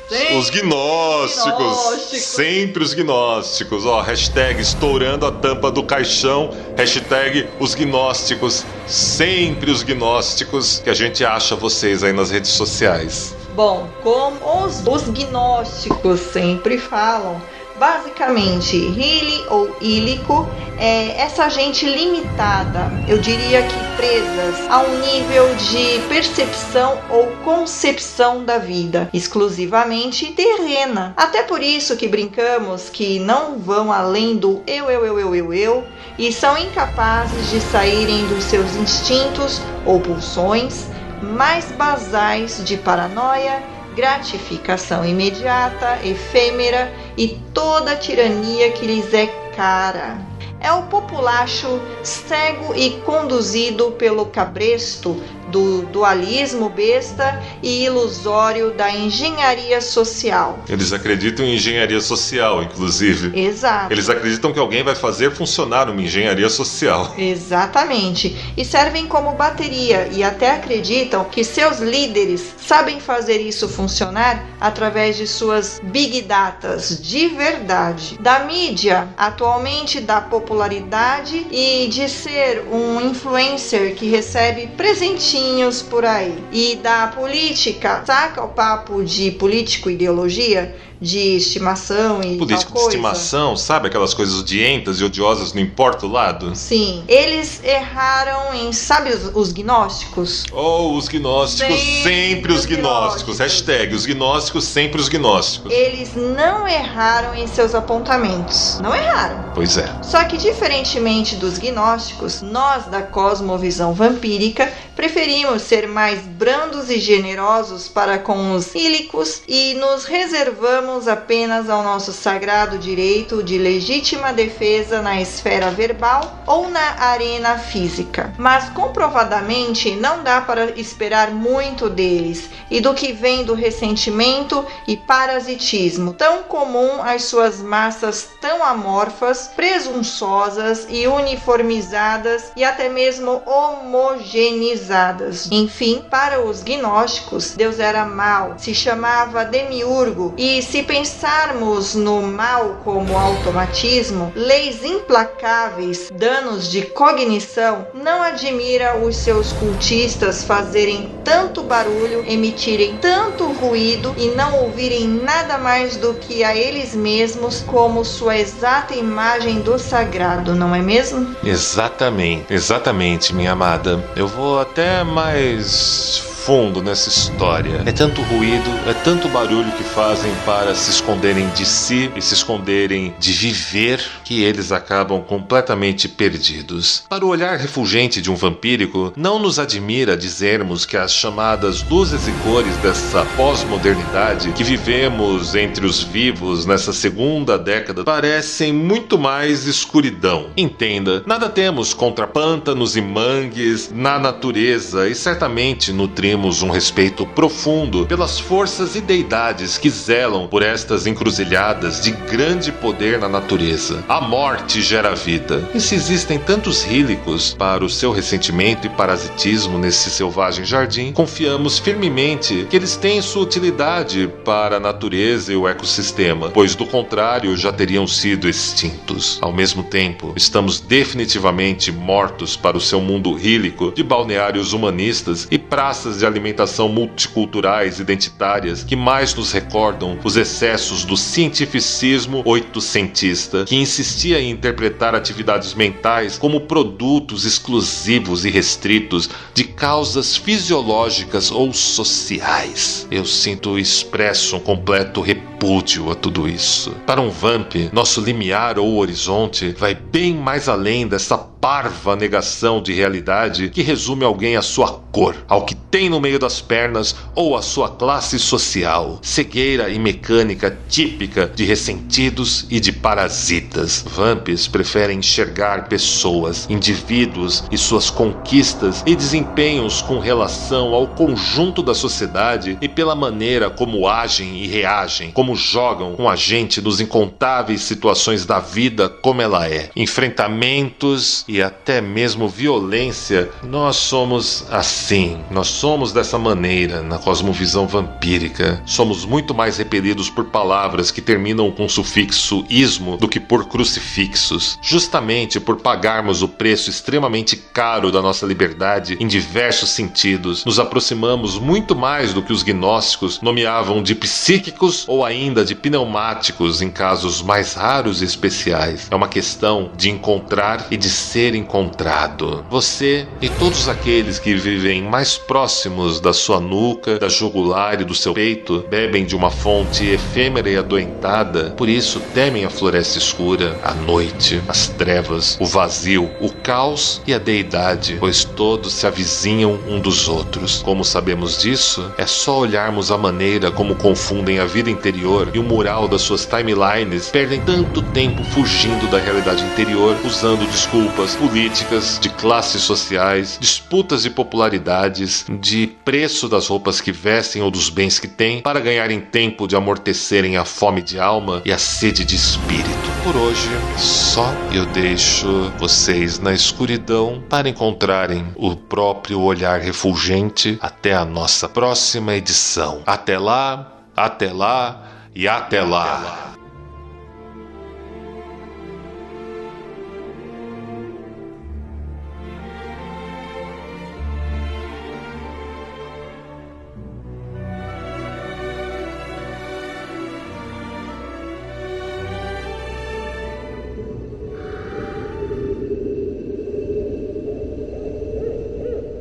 Sempre 0.08 0.36
Os 0.36 0.50
gnósticos, 0.52 1.58
gnósticos. 1.58 2.22
sempre 2.22 2.84
os 2.84 2.94
gnósticos, 2.94 3.86
ó, 3.88 4.02
hashtag 4.02 4.62
estourando 4.62 5.26
a 5.26 5.32
tampa 5.32 5.72
do 5.72 5.82
caixão, 5.84 6.52
hashtag 6.78 7.48
os 7.60 7.74
gnósticos, 7.74 8.64
sempre 8.86 9.72
os 9.72 9.82
gnósticos, 9.82 10.80
que 10.84 10.92
a 10.92 10.94
gente 10.94 11.26
acha 11.26 11.56
vocês 11.56 12.04
aí 12.04 12.14
nas 12.14 12.30
redes 12.30 12.52
sociais. 12.52 13.36
Bom, 13.56 13.90
como 14.04 14.64
os, 14.64 14.86
os 14.86 15.10
gnósticos 15.10 16.20
sempre 16.20 16.78
falam, 16.78 17.42
basicamente, 17.80 18.76
Hili 18.76 19.46
ou 19.50 19.76
Ílico 19.82 20.48
é 20.78 21.22
essa 21.22 21.50
gente 21.50 21.86
limitada, 21.86 22.92
eu 23.08 23.18
diria 23.18 23.64
que 23.64 23.76
presas 23.96 24.70
a 24.70 24.80
um 24.80 25.00
nível 25.00 25.56
de 25.56 26.00
percepção 26.08 26.98
ou 27.10 27.28
concepção 27.44 28.44
da 28.44 28.58
vida, 28.58 29.10
exclusivamente 29.14 30.34
terrena. 30.34 31.14
Até 31.16 31.44
por 31.44 31.62
isso 31.62 31.96
que 31.96 32.08
brincamos 32.08 32.90
que 32.90 33.20
não 33.20 33.58
vão 33.58 33.92
além 33.92 34.36
do 34.36 34.62
eu, 34.68 34.90
eu, 34.90 35.06
eu, 35.06 35.20
eu, 35.20 35.36
eu, 35.36 35.54
eu 35.54 35.88
e 36.18 36.32
são 36.32 36.58
incapazes 36.58 37.50
de 37.50 37.62
saírem 37.62 38.26
dos 38.28 38.44
seus 38.44 38.76
instintos 38.76 39.62
ou 39.86 40.00
pulsões 40.00 40.88
mais 41.22 41.72
basais 41.72 42.62
de 42.64 42.78
paranoia, 42.78 43.64
gratificação 43.96 45.06
imediata, 45.06 46.00
efêmera 46.04 46.92
e 47.18 47.40
toda 47.54 47.92
a 47.92 47.96
tirania 47.96 48.72
que 48.72 48.86
lhes 48.86 49.14
é 49.14 49.28
cara. 49.56 50.18
É 50.60 50.72
o 50.72 50.84
populacho 50.84 51.80
cego 52.04 52.74
e 52.76 52.92
conduzido 53.02 53.92
pelo 53.92 54.26
cabresto 54.26 55.22
do 55.56 55.84
dualismo 55.84 56.68
besta 56.68 57.42
e 57.64 57.86
ilusório 57.86 58.72
da 58.72 58.92
engenharia 58.92 59.80
social. 59.80 60.60
Eles 60.68 60.92
acreditam 60.92 61.46
em 61.46 61.56
engenharia 61.56 62.02
social, 62.02 62.62
inclusive. 62.62 63.32
Exato. 63.40 63.94
Eles 63.94 64.10
acreditam 64.10 64.52
que 64.52 64.60
alguém 64.60 64.84
vai 64.84 64.96
fazer 64.96 65.32
funcionar 65.32 65.90
uma 65.90 66.02
engenharia 66.02 66.50
social. 66.50 67.14
Exatamente. 67.18 68.36
E 68.58 68.66
servem 68.66 69.08
como 69.08 69.32
bateria 69.32 70.10
e 70.12 70.26
até 70.26 70.52
acreditam 70.52 71.24
que 71.24 71.42
seus 71.42 71.80
líderes 71.80 72.56
sabem 72.58 73.00
fazer 73.00 73.38
isso 73.38 73.70
funcionar 73.70 74.44
através 74.60 75.16
de 75.16 75.26
suas 75.26 75.80
big 75.82 76.24
datas 76.24 77.02
de 77.02 77.30
verdade. 77.30 78.18
Da 78.20 78.40
mídia, 78.40 79.08
atualmente 79.16 80.02
da 80.02 80.20
popularidade 80.20 81.48
e 81.50 81.88
de 81.88 82.10
ser 82.10 82.66
um 82.70 83.00
influencer 83.00 83.96
que 83.96 84.10
recebe 84.10 84.68
presentinhos 84.76 85.45
por 85.82 86.06
aí. 86.06 86.44
E 86.52 86.76
da 86.78 87.08
política, 87.08 88.04
saca 88.06 88.44
o 88.44 88.50
papo 88.50 89.04
de 89.04 89.32
político 89.32 89.90
ideologia? 89.90 90.76
De 91.02 91.36
estimação 91.38 92.22
e 92.22 92.38
Político 92.38 92.74
de 92.74 92.80
estimação, 92.80 93.56
sabe 93.58 93.88
aquelas 93.88 94.14
coisas 94.14 94.40
odientas 94.40 95.00
e 95.00 95.04
odiosas, 95.04 95.54
não 95.54 95.62
importa 95.62 96.06
o 96.06 96.10
lado? 96.10 96.56
Sim, 96.56 97.04
eles 97.08 97.62
erraram 97.64 98.54
em, 98.54 98.72
sabe 98.72 99.10
os, 99.12 99.32
os 99.34 99.52
gnósticos? 99.52 100.46
Oh, 100.52 100.96
os 100.96 101.08
gnósticos, 101.08 101.76
Sempre 101.80 102.04
sempre, 102.04 102.54
os 102.54 102.60
os 102.60 102.66
gnósticos. 102.66 103.36
gnósticos. 103.36 103.40
Hashtag, 103.40 103.94
os 103.94 104.06
gnósticos, 104.06 104.64
sempre 104.64 105.02
os 105.02 105.10
gnósticos. 105.10 105.72
Eles 105.72 106.16
não 106.16 106.68
erraram 106.68 107.36
em 107.36 107.48
seus 107.48 107.76
apontamentos. 107.76 108.80
Não 108.82 108.96
erraram. 108.96 109.52
Pois 109.54 109.78
é. 109.78 109.90
Só 110.02 110.24
que, 110.24 110.38
diferentemente 110.38 111.36
dos 111.36 111.58
gnósticos, 111.58 112.42
nós 112.42 112.86
da 112.86 113.02
cosmovisão 113.02 113.94
vampírica 113.94 114.72
preferimos 114.96 115.62
ser 115.62 115.88
mais 115.88 116.20
brandos 116.22 116.90
e 116.90 117.00
generosos 117.00 117.88
para 117.90 118.18
com 118.18 118.54
os 118.56 118.74
ílicos 118.74 119.42
e 119.48 119.74
nos 119.76 120.06
reservamos 120.06 120.95
apenas 121.08 121.70
ao 121.70 121.84
nosso 121.84 122.12
sagrado 122.12 122.78
direito 122.78 123.44
de 123.44 123.58
legítima 123.58 124.32
defesa 124.32 125.02
na 125.02 125.22
esfera 125.22 125.70
verbal 125.70 126.44
ou 126.48 126.70
na 126.70 127.02
arena 127.02 127.58
física. 127.58 128.34
Mas 128.38 128.70
comprovadamente 128.70 129.92
não 129.92 130.24
dá 130.24 130.42
para 130.42 130.72
esperar 130.80 131.32
muito 131.32 131.90
deles 131.90 132.50
e 132.70 132.80
do 132.80 132.94
que 132.94 133.12
vem 133.12 133.44
do 133.44 133.54
ressentimento 133.54 134.66
e 134.88 134.96
parasitismo 134.96 136.14
tão 136.14 136.44
comum 136.44 137.04
às 137.04 137.24
suas 137.24 137.62
massas 137.62 138.30
tão 138.40 138.64
amorfas, 138.64 139.50
presunçosas 139.56 140.86
e 140.90 141.08
uniformizadas 141.08 142.52
e 142.56 142.64
até 142.64 142.88
mesmo 142.90 143.42
homogenizadas. 143.46 145.50
Enfim, 145.52 146.04
para 146.10 146.42
os 146.42 146.64
gnósticos, 146.64 147.52
Deus 147.52 147.80
era 147.80 148.06
mau, 148.06 148.54
se 148.58 148.74
chamava 148.74 149.44
demiurgo 149.44 150.34
e 150.38 150.62
se 150.62 150.75
pensarmos 150.84 151.96
no 151.96 152.22
mal 152.22 152.82
como 152.84 153.18
automatismo, 153.18 154.32
leis 154.36 154.84
implacáveis, 154.84 156.10
danos 156.12 156.70
de 156.70 156.84
cognição, 156.84 157.88
não 157.94 158.22
admira 158.22 158.98
os 158.98 159.18
seus 159.18 159.52
cultistas 159.52 160.44
fazerem 160.44 161.16
tanto 161.24 161.64
barulho, 161.64 162.24
emitirem 162.28 162.98
tanto 162.98 163.52
ruído 163.54 164.14
e 164.18 164.30
não 164.30 164.64
ouvirem 164.64 165.08
nada 165.08 165.58
mais 165.58 165.98
do 165.98 166.14
que 166.14 166.44
a 166.44 166.56
eles 166.56 166.96
mesmos 166.96 167.62
como 167.62 168.06
sua 168.06 168.38
exata 168.38 168.94
imagem 168.94 169.62
do 169.62 169.78
sagrado, 169.80 170.56
não 170.56 170.74
é 170.74 170.82
mesmo? 170.82 171.36
Exatamente, 171.44 172.54
exatamente, 172.54 173.34
minha 173.34 173.52
amada. 173.52 174.04
Eu 174.16 174.28
vou 174.28 174.60
até 174.60 175.04
mais 175.04 176.35
fundo 176.46 176.80
nessa 176.80 177.10
história. 177.10 177.82
É 177.88 177.92
tanto 177.92 178.22
ruído, 178.22 178.70
é 178.88 178.94
tanto 178.94 179.28
barulho 179.28 179.72
que 179.72 179.84
fazem 179.84 180.32
para 180.46 180.76
se 180.76 180.92
esconderem 180.92 181.50
de 181.50 181.66
si 181.66 182.12
e 182.16 182.22
se 182.22 182.36
esconderem 182.36 183.16
de 183.20 183.34
viver 183.34 184.00
que 184.24 184.44
eles 184.44 184.72
acabam 184.72 185.24
completamente 185.24 186.08
perdidos. 186.08 187.04
Para 187.10 187.26
o 187.26 187.30
olhar 187.30 187.58
refulgente 187.58 188.22
de 188.22 188.30
um 188.30 188.36
vampírico, 188.36 189.12
não 189.18 189.40
nos 189.40 189.58
admira 189.58 190.16
dizermos 190.16 190.86
que 190.86 190.96
as 190.96 191.12
chamadas 191.12 191.84
luzes 191.90 192.28
e 192.28 192.32
cores 192.44 192.78
dessa 192.78 193.26
pós-modernidade 193.36 194.52
que 194.52 194.64
vivemos 194.64 195.56
entre 195.56 195.84
os 195.84 196.04
vivos 196.04 196.64
nessa 196.64 196.94
segunda 196.94 197.58
década 197.58 198.04
parecem 198.04 198.72
muito 198.72 199.18
mais 199.18 199.66
escuridão. 199.66 200.52
Entenda, 200.56 201.24
nada 201.26 201.50
temos 201.50 201.92
contra 201.92 202.28
pântanos 202.28 202.96
e 202.96 203.02
mangues 203.02 203.92
na 203.92 204.20
natureza 204.20 205.10
e 205.10 205.16
certamente 205.16 205.92
nutrimos 205.92 206.35
um 206.36 206.70
respeito 206.70 207.26
profundo 207.26 208.06
pelas 208.06 208.40
forças 208.40 208.96
e 208.96 209.02
deidades 209.02 209.78
que 209.78 209.90
zelam 209.90 210.48
por 210.48 210.62
estas 210.62 211.08
encruzilhadas 211.08 212.02
de 212.02 212.12
grande 212.12 212.72
poder 212.72 213.20
na 213.20 213.30
natureza. 213.30 214.04
A 214.08 214.20
morte 214.22 214.82
gera 214.82 215.16
vida. 215.16 215.70
E 215.74 215.80
se 215.80 215.96
existem 215.96 216.38
tantos 216.38 216.84
rílicos 216.84 217.54
para 217.54 217.84
o 217.84 217.90
seu 217.90 218.12
ressentimento 218.12 218.86
e 218.86 218.90
parasitismo 218.90 219.78
nesse 219.78 220.10
selvagem 220.10 220.66
jardim, 220.66 221.12
confiamos 221.14 221.80
firmemente 221.80 222.68
que 222.70 222.76
eles 222.76 222.96
têm 222.96 223.22
sua 223.22 223.44
utilidade 223.44 224.30
para 224.44 224.78
a 224.78 224.80
natureza 224.80 225.54
e 225.54 225.56
o 225.56 225.68
ecossistema, 225.68 226.50
pois 226.50 226.76
do 226.76 226.86
contrário 226.86 227.56
já 227.56 227.72
teriam 227.72 228.08
sido 228.08 228.50
extintos. 228.50 229.40
Ao 229.42 229.54
mesmo 229.54 229.84
tempo, 229.84 230.34
estamos 230.36 230.80
definitivamente 230.80 231.92
mortos 231.92 232.56
para 232.56 232.78
o 232.78 232.82
seu 232.82 233.00
mundo 233.00 233.34
rílico 233.34 233.92
de 233.92 234.04
balneários 234.04 234.74
humanistas 234.74 235.48
e 235.50 235.58
praças 235.58 236.20
de 236.20 236.25
alimentação 236.28 236.90
multiculturais 236.90 238.00
identitárias 238.00 238.84
que 238.84 238.96
mais 238.96 239.34
nos 239.34 239.52
recordam 239.52 240.18
os 240.24 240.36
excessos 240.36 241.04
do 241.04 241.16
cientificismo 241.16 242.42
oitocentista 242.46 243.66
que 243.66 243.76
insistia 243.76 244.40
em 244.40 244.52
interpretar 244.52 245.16
atividades 245.16 245.74
mentais 245.74 246.38
como 246.38 246.62
produtos 246.62 247.46
exclusivos 247.46 248.46
e 248.46 248.50
restritos 248.50 249.30
de 249.54 249.64
causas 249.64 250.36
fisiológicas 250.36 251.52
ou 251.52 251.74
sociais. 251.74 253.08
Eu 253.12 253.26
sinto 253.26 253.78
expresso 253.78 254.56
um 254.56 254.60
completo 254.60 255.22
repúdio 255.66 256.12
a 256.12 256.16
tudo 256.16 256.48
isso. 256.48 256.92
Para 257.08 257.20
um 257.20 257.32
vamp, 257.32 257.74
nosso 257.92 258.22
limiar 258.22 258.78
ou 258.78 258.98
horizonte 258.98 259.76
vai 259.80 259.96
bem 259.96 260.36
mais 260.36 260.70
além 260.70 261.08
dessa 261.08 261.36
parva 261.66 262.16
negação 262.16 262.80
de 262.80 262.94
realidade 262.94 263.70
que 263.70 263.82
resume 263.82 264.24
alguém 264.24 264.56
à 264.56 264.62
sua 264.62 265.02
cor, 265.12 265.36
ao 265.48 265.66
que 265.66 265.74
tem 265.74 266.10
no 266.10 266.22
meio 266.22 266.38
das 266.38 266.62
pernas 266.62 267.16
ou 267.34 267.58
à 267.58 267.62
sua 267.64 267.90
classe 267.90 268.38
social. 268.38 269.18
Cegueira 269.24 269.90
e 269.90 269.98
mecânica 269.98 270.78
típica 270.88 271.48
de 271.48 271.66
ressentidos 271.66 272.68
e 272.70 272.80
de 272.80 272.92
parasitas. 272.92 274.06
Vamps 274.08 274.68
preferem 274.68 275.18
enxergar 275.18 275.88
pessoas, 275.88 276.68
indivíduos 276.70 277.64
e 277.72 277.78
suas 277.80 278.12
conquistas 278.12 279.02
e 279.04 279.16
desempenhos 279.16 280.04
com 280.04 280.20
relação 280.20 280.94
ao 280.94 281.08
conjunto 281.08 281.82
da 281.82 281.96
sociedade 281.96 282.78
e 282.80 282.88
pela 282.88 283.16
maneira 283.16 283.72
como 283.72 284.08
agem 284.08 284.58
e 284.58 284.68
reagem, 284.68 285.32
como 285.32 285.55
jogam 285.60 286.16
com 286.16 286.30
a 286.30 286.36
gente 286.36 286.82
nos 286.82 287.00
incontáveis 287.00 287.82
situações 287.82 288.46
da 288.46 288.60
vida 288.60 289.10
como 289.10 289.42
ela 289.42 289.68
é. 289.68 289.90
Enfrentamentos 289.96 291.44
e 291.48 291.62
até 291.62 292.02
mesmo 292.02 292.48
violência, 292.48 293.50
nós 293.64 293.96
somos 293.96 294.66
assim. 294.70 295.40
Nós 295.50 295.68
somos 295.68 296.12
dessa 296.12 296.38
maneira 296.38 297.02
na 297.02 297.18
cosmovisão 297.18 297.88
vampírica. 297.88 298.82
Somos 298.86 299.26
muito 299.26 299.54
mais 299.54 299.78
repelidos 299.78 300.30
por 300.30 300.46
palavras 300.46 301.12
que 301.12 301.22
terminam 301.22 301.72
com 301.72 301.88
sufixo 301.88 302.66
ismo 302.70 303.18
do 303.18 303.28
que 303.28 303.40
por 303.40 303.68
crucifixos, 303.68 304.78
justamente 304.82 305.60
por 305.60 305.78
pagarmos 305.78 306.42
o 306.42 306.48
preço 306.48 306.90
extremamente 306.90 307.56
caro 307.56 308.12
da 308.12 308.22
nossa 308.22 308.46
liberdade 308.46 309.18
em 309.20 309.28
diversos 309.28 309.90
sentidos. 309.90 310.66
Nos 310.66 310.80
aproximamos 310.80 311.58
muito 311.58 311.96
mais 311.96 312.34
do 312.34 312.42
que 312.42 312.54
os 312.54 312.64
gnósticos 312.64 313.42
nomeavam 313.42 314.02
de 314.02 314.16
psíquicos 314.16 315.06
ou 315.08 315.24
ainda 315.24 315.35
de 315.66 315.76
pneumáticos 315.76 316.82
em 316.82 316.90
casos 316.90 317.42
mais 317.42 317.74
raros 317.74 318.22
e 318.22 318.26
especiais. 318.26 319.08
É 319.12 319.16
uma 319.16 319.28
questão 319.28 319.92
de 319.96 320.10
encontrar 320.10 320.88
e 320.90 320.96
de 320.96 321.10
ser 321.10 321.54
encontrado. 321.54 322.66
Você 322.70 323.28
e 323.42 323.50
todos 323.50 323.90
aqueles 323.90 324.40
que 324.40 324.56
vivem 324.56 325.02
mais 325.02 325.38
próximos 325.38 326.22
da 326.22 326.32
sua 326.32 326.62
nuca, 326.62 327.20
da 327.20 327.28
jugular 327.28 328.00
e 328.00 328.06
do 328.06 328.16
seu 328.16 328.34
peito 328.34 328.86
bebem 328.90 329.26
de 329.26 329.36
uma 329.36 329.52
fonte 329.52 330.06
efêmera 330.06 330.70
e 330.70 330.78
adoentada, 330.78 331.72
por 331.72 331.90
isso 331.90 332.22
temem 332.34 332.64
a 332.64 332.70
floresta 332.70 333.18
escura, 333.18 333.78
a 333.84 333.94
noite, 333.94 334.62
as 334.70 334.88
trevas, 334.88 335.58
o 335.60 335.66
vazio, 335.66 336.32
o 336.40 336.50
caos 336.50 337.22
e 337.28 337.34
a 337.34 337.38
deidade, 337.38 338.16
pois 338.22 338.46
todos 338.46 338.94
se 338.94 339.06
avizinham 339.06 339.78
um 339.88 340.00
dos 340.00 340.30
outros. 340.30 340.82
Como 340.82 341.04
sabemos 341.04 341.62
disso? 341.62 342.10
É 342.18 342.26
só 342.26 342.60
olharmos 342.60 343.12
a 343.12 343.18
maneira 343.18 343.70
como 343.70 343.96
confundem 343.96 344.60
a 344.60 344.66
vida 344.66 344.90
interior 344.90 345.25
e 345.54 345.60
o 345.60 345.64
mural 345.64 346.08
das 346.08 346.22
suas 346.22 346.46
timelines, 346.46 347.30
perdem 347.30 347.60
tanto 347.62 348.02
tempo 348.02 348.44
fugindo 348.44 349.08
da 349.10 349.18
realidade 349.18 349.64
interior, 349.64 350.16
usando 350.24 350.66
desculpas 350.68 351.36
políticas, 351.36 352.20
de 352.22 352.30
classes 352.30 352.84
sociais, 352.84 353.58
disputas 353.60 354.22
de 354.22 354.30
popularidades, 354.30 355.46
de 355.60 355.88
preço 356.06 356.48
das 356.48 356.68
roupas 356.68 357.02
que 357.02 357.12
vestem 357.12 357.64
ou 357.64 357.72
dos 357.72 357.90
bens 357.90 358.20
que 358.20 358.28
têm, 358.28 358.62
para 358.62 358.80
ganharem 358.80 359.20
tempo 359.20 359.68
de 359.68 359.76
amortecerem 359.76 360.58
a 360.58 360.64
fome 360.64 361.02
de 361.02 361.20
alma 361.20 361.62
e 361.66 361.72
a 361.72 361.78
sede 361.78 362.24
de 362.24 362.36
espírito. 362.36 362.86
Por 363.24 363.36
hoje, 363.36 363.70
só 363.98 364.54
eu 364.72 364.86
deixo 364.86 365.72
vocês 365.80 366.38
na 366.38 366.54
escuridão 366.54 367.44
para 367.50 367.68
encontrarem 367.68 368.46
o 368.56 368.76
próprio 368.76 369.42
olhar 369.42 369.80
refulgente 369.80 370.78
até 370.80 371.16
a 371.16 371.26
nossa 371.26 371.68
próxima 371.68 372.36
edição. 372.36 373.02
Até 373.06 373.40
lá, 373.40 373.96
até 374.16 374.54
lá 374.54 375.15
e 375.36 375.48
até 375.48 375.82
lá. 375.82 376.55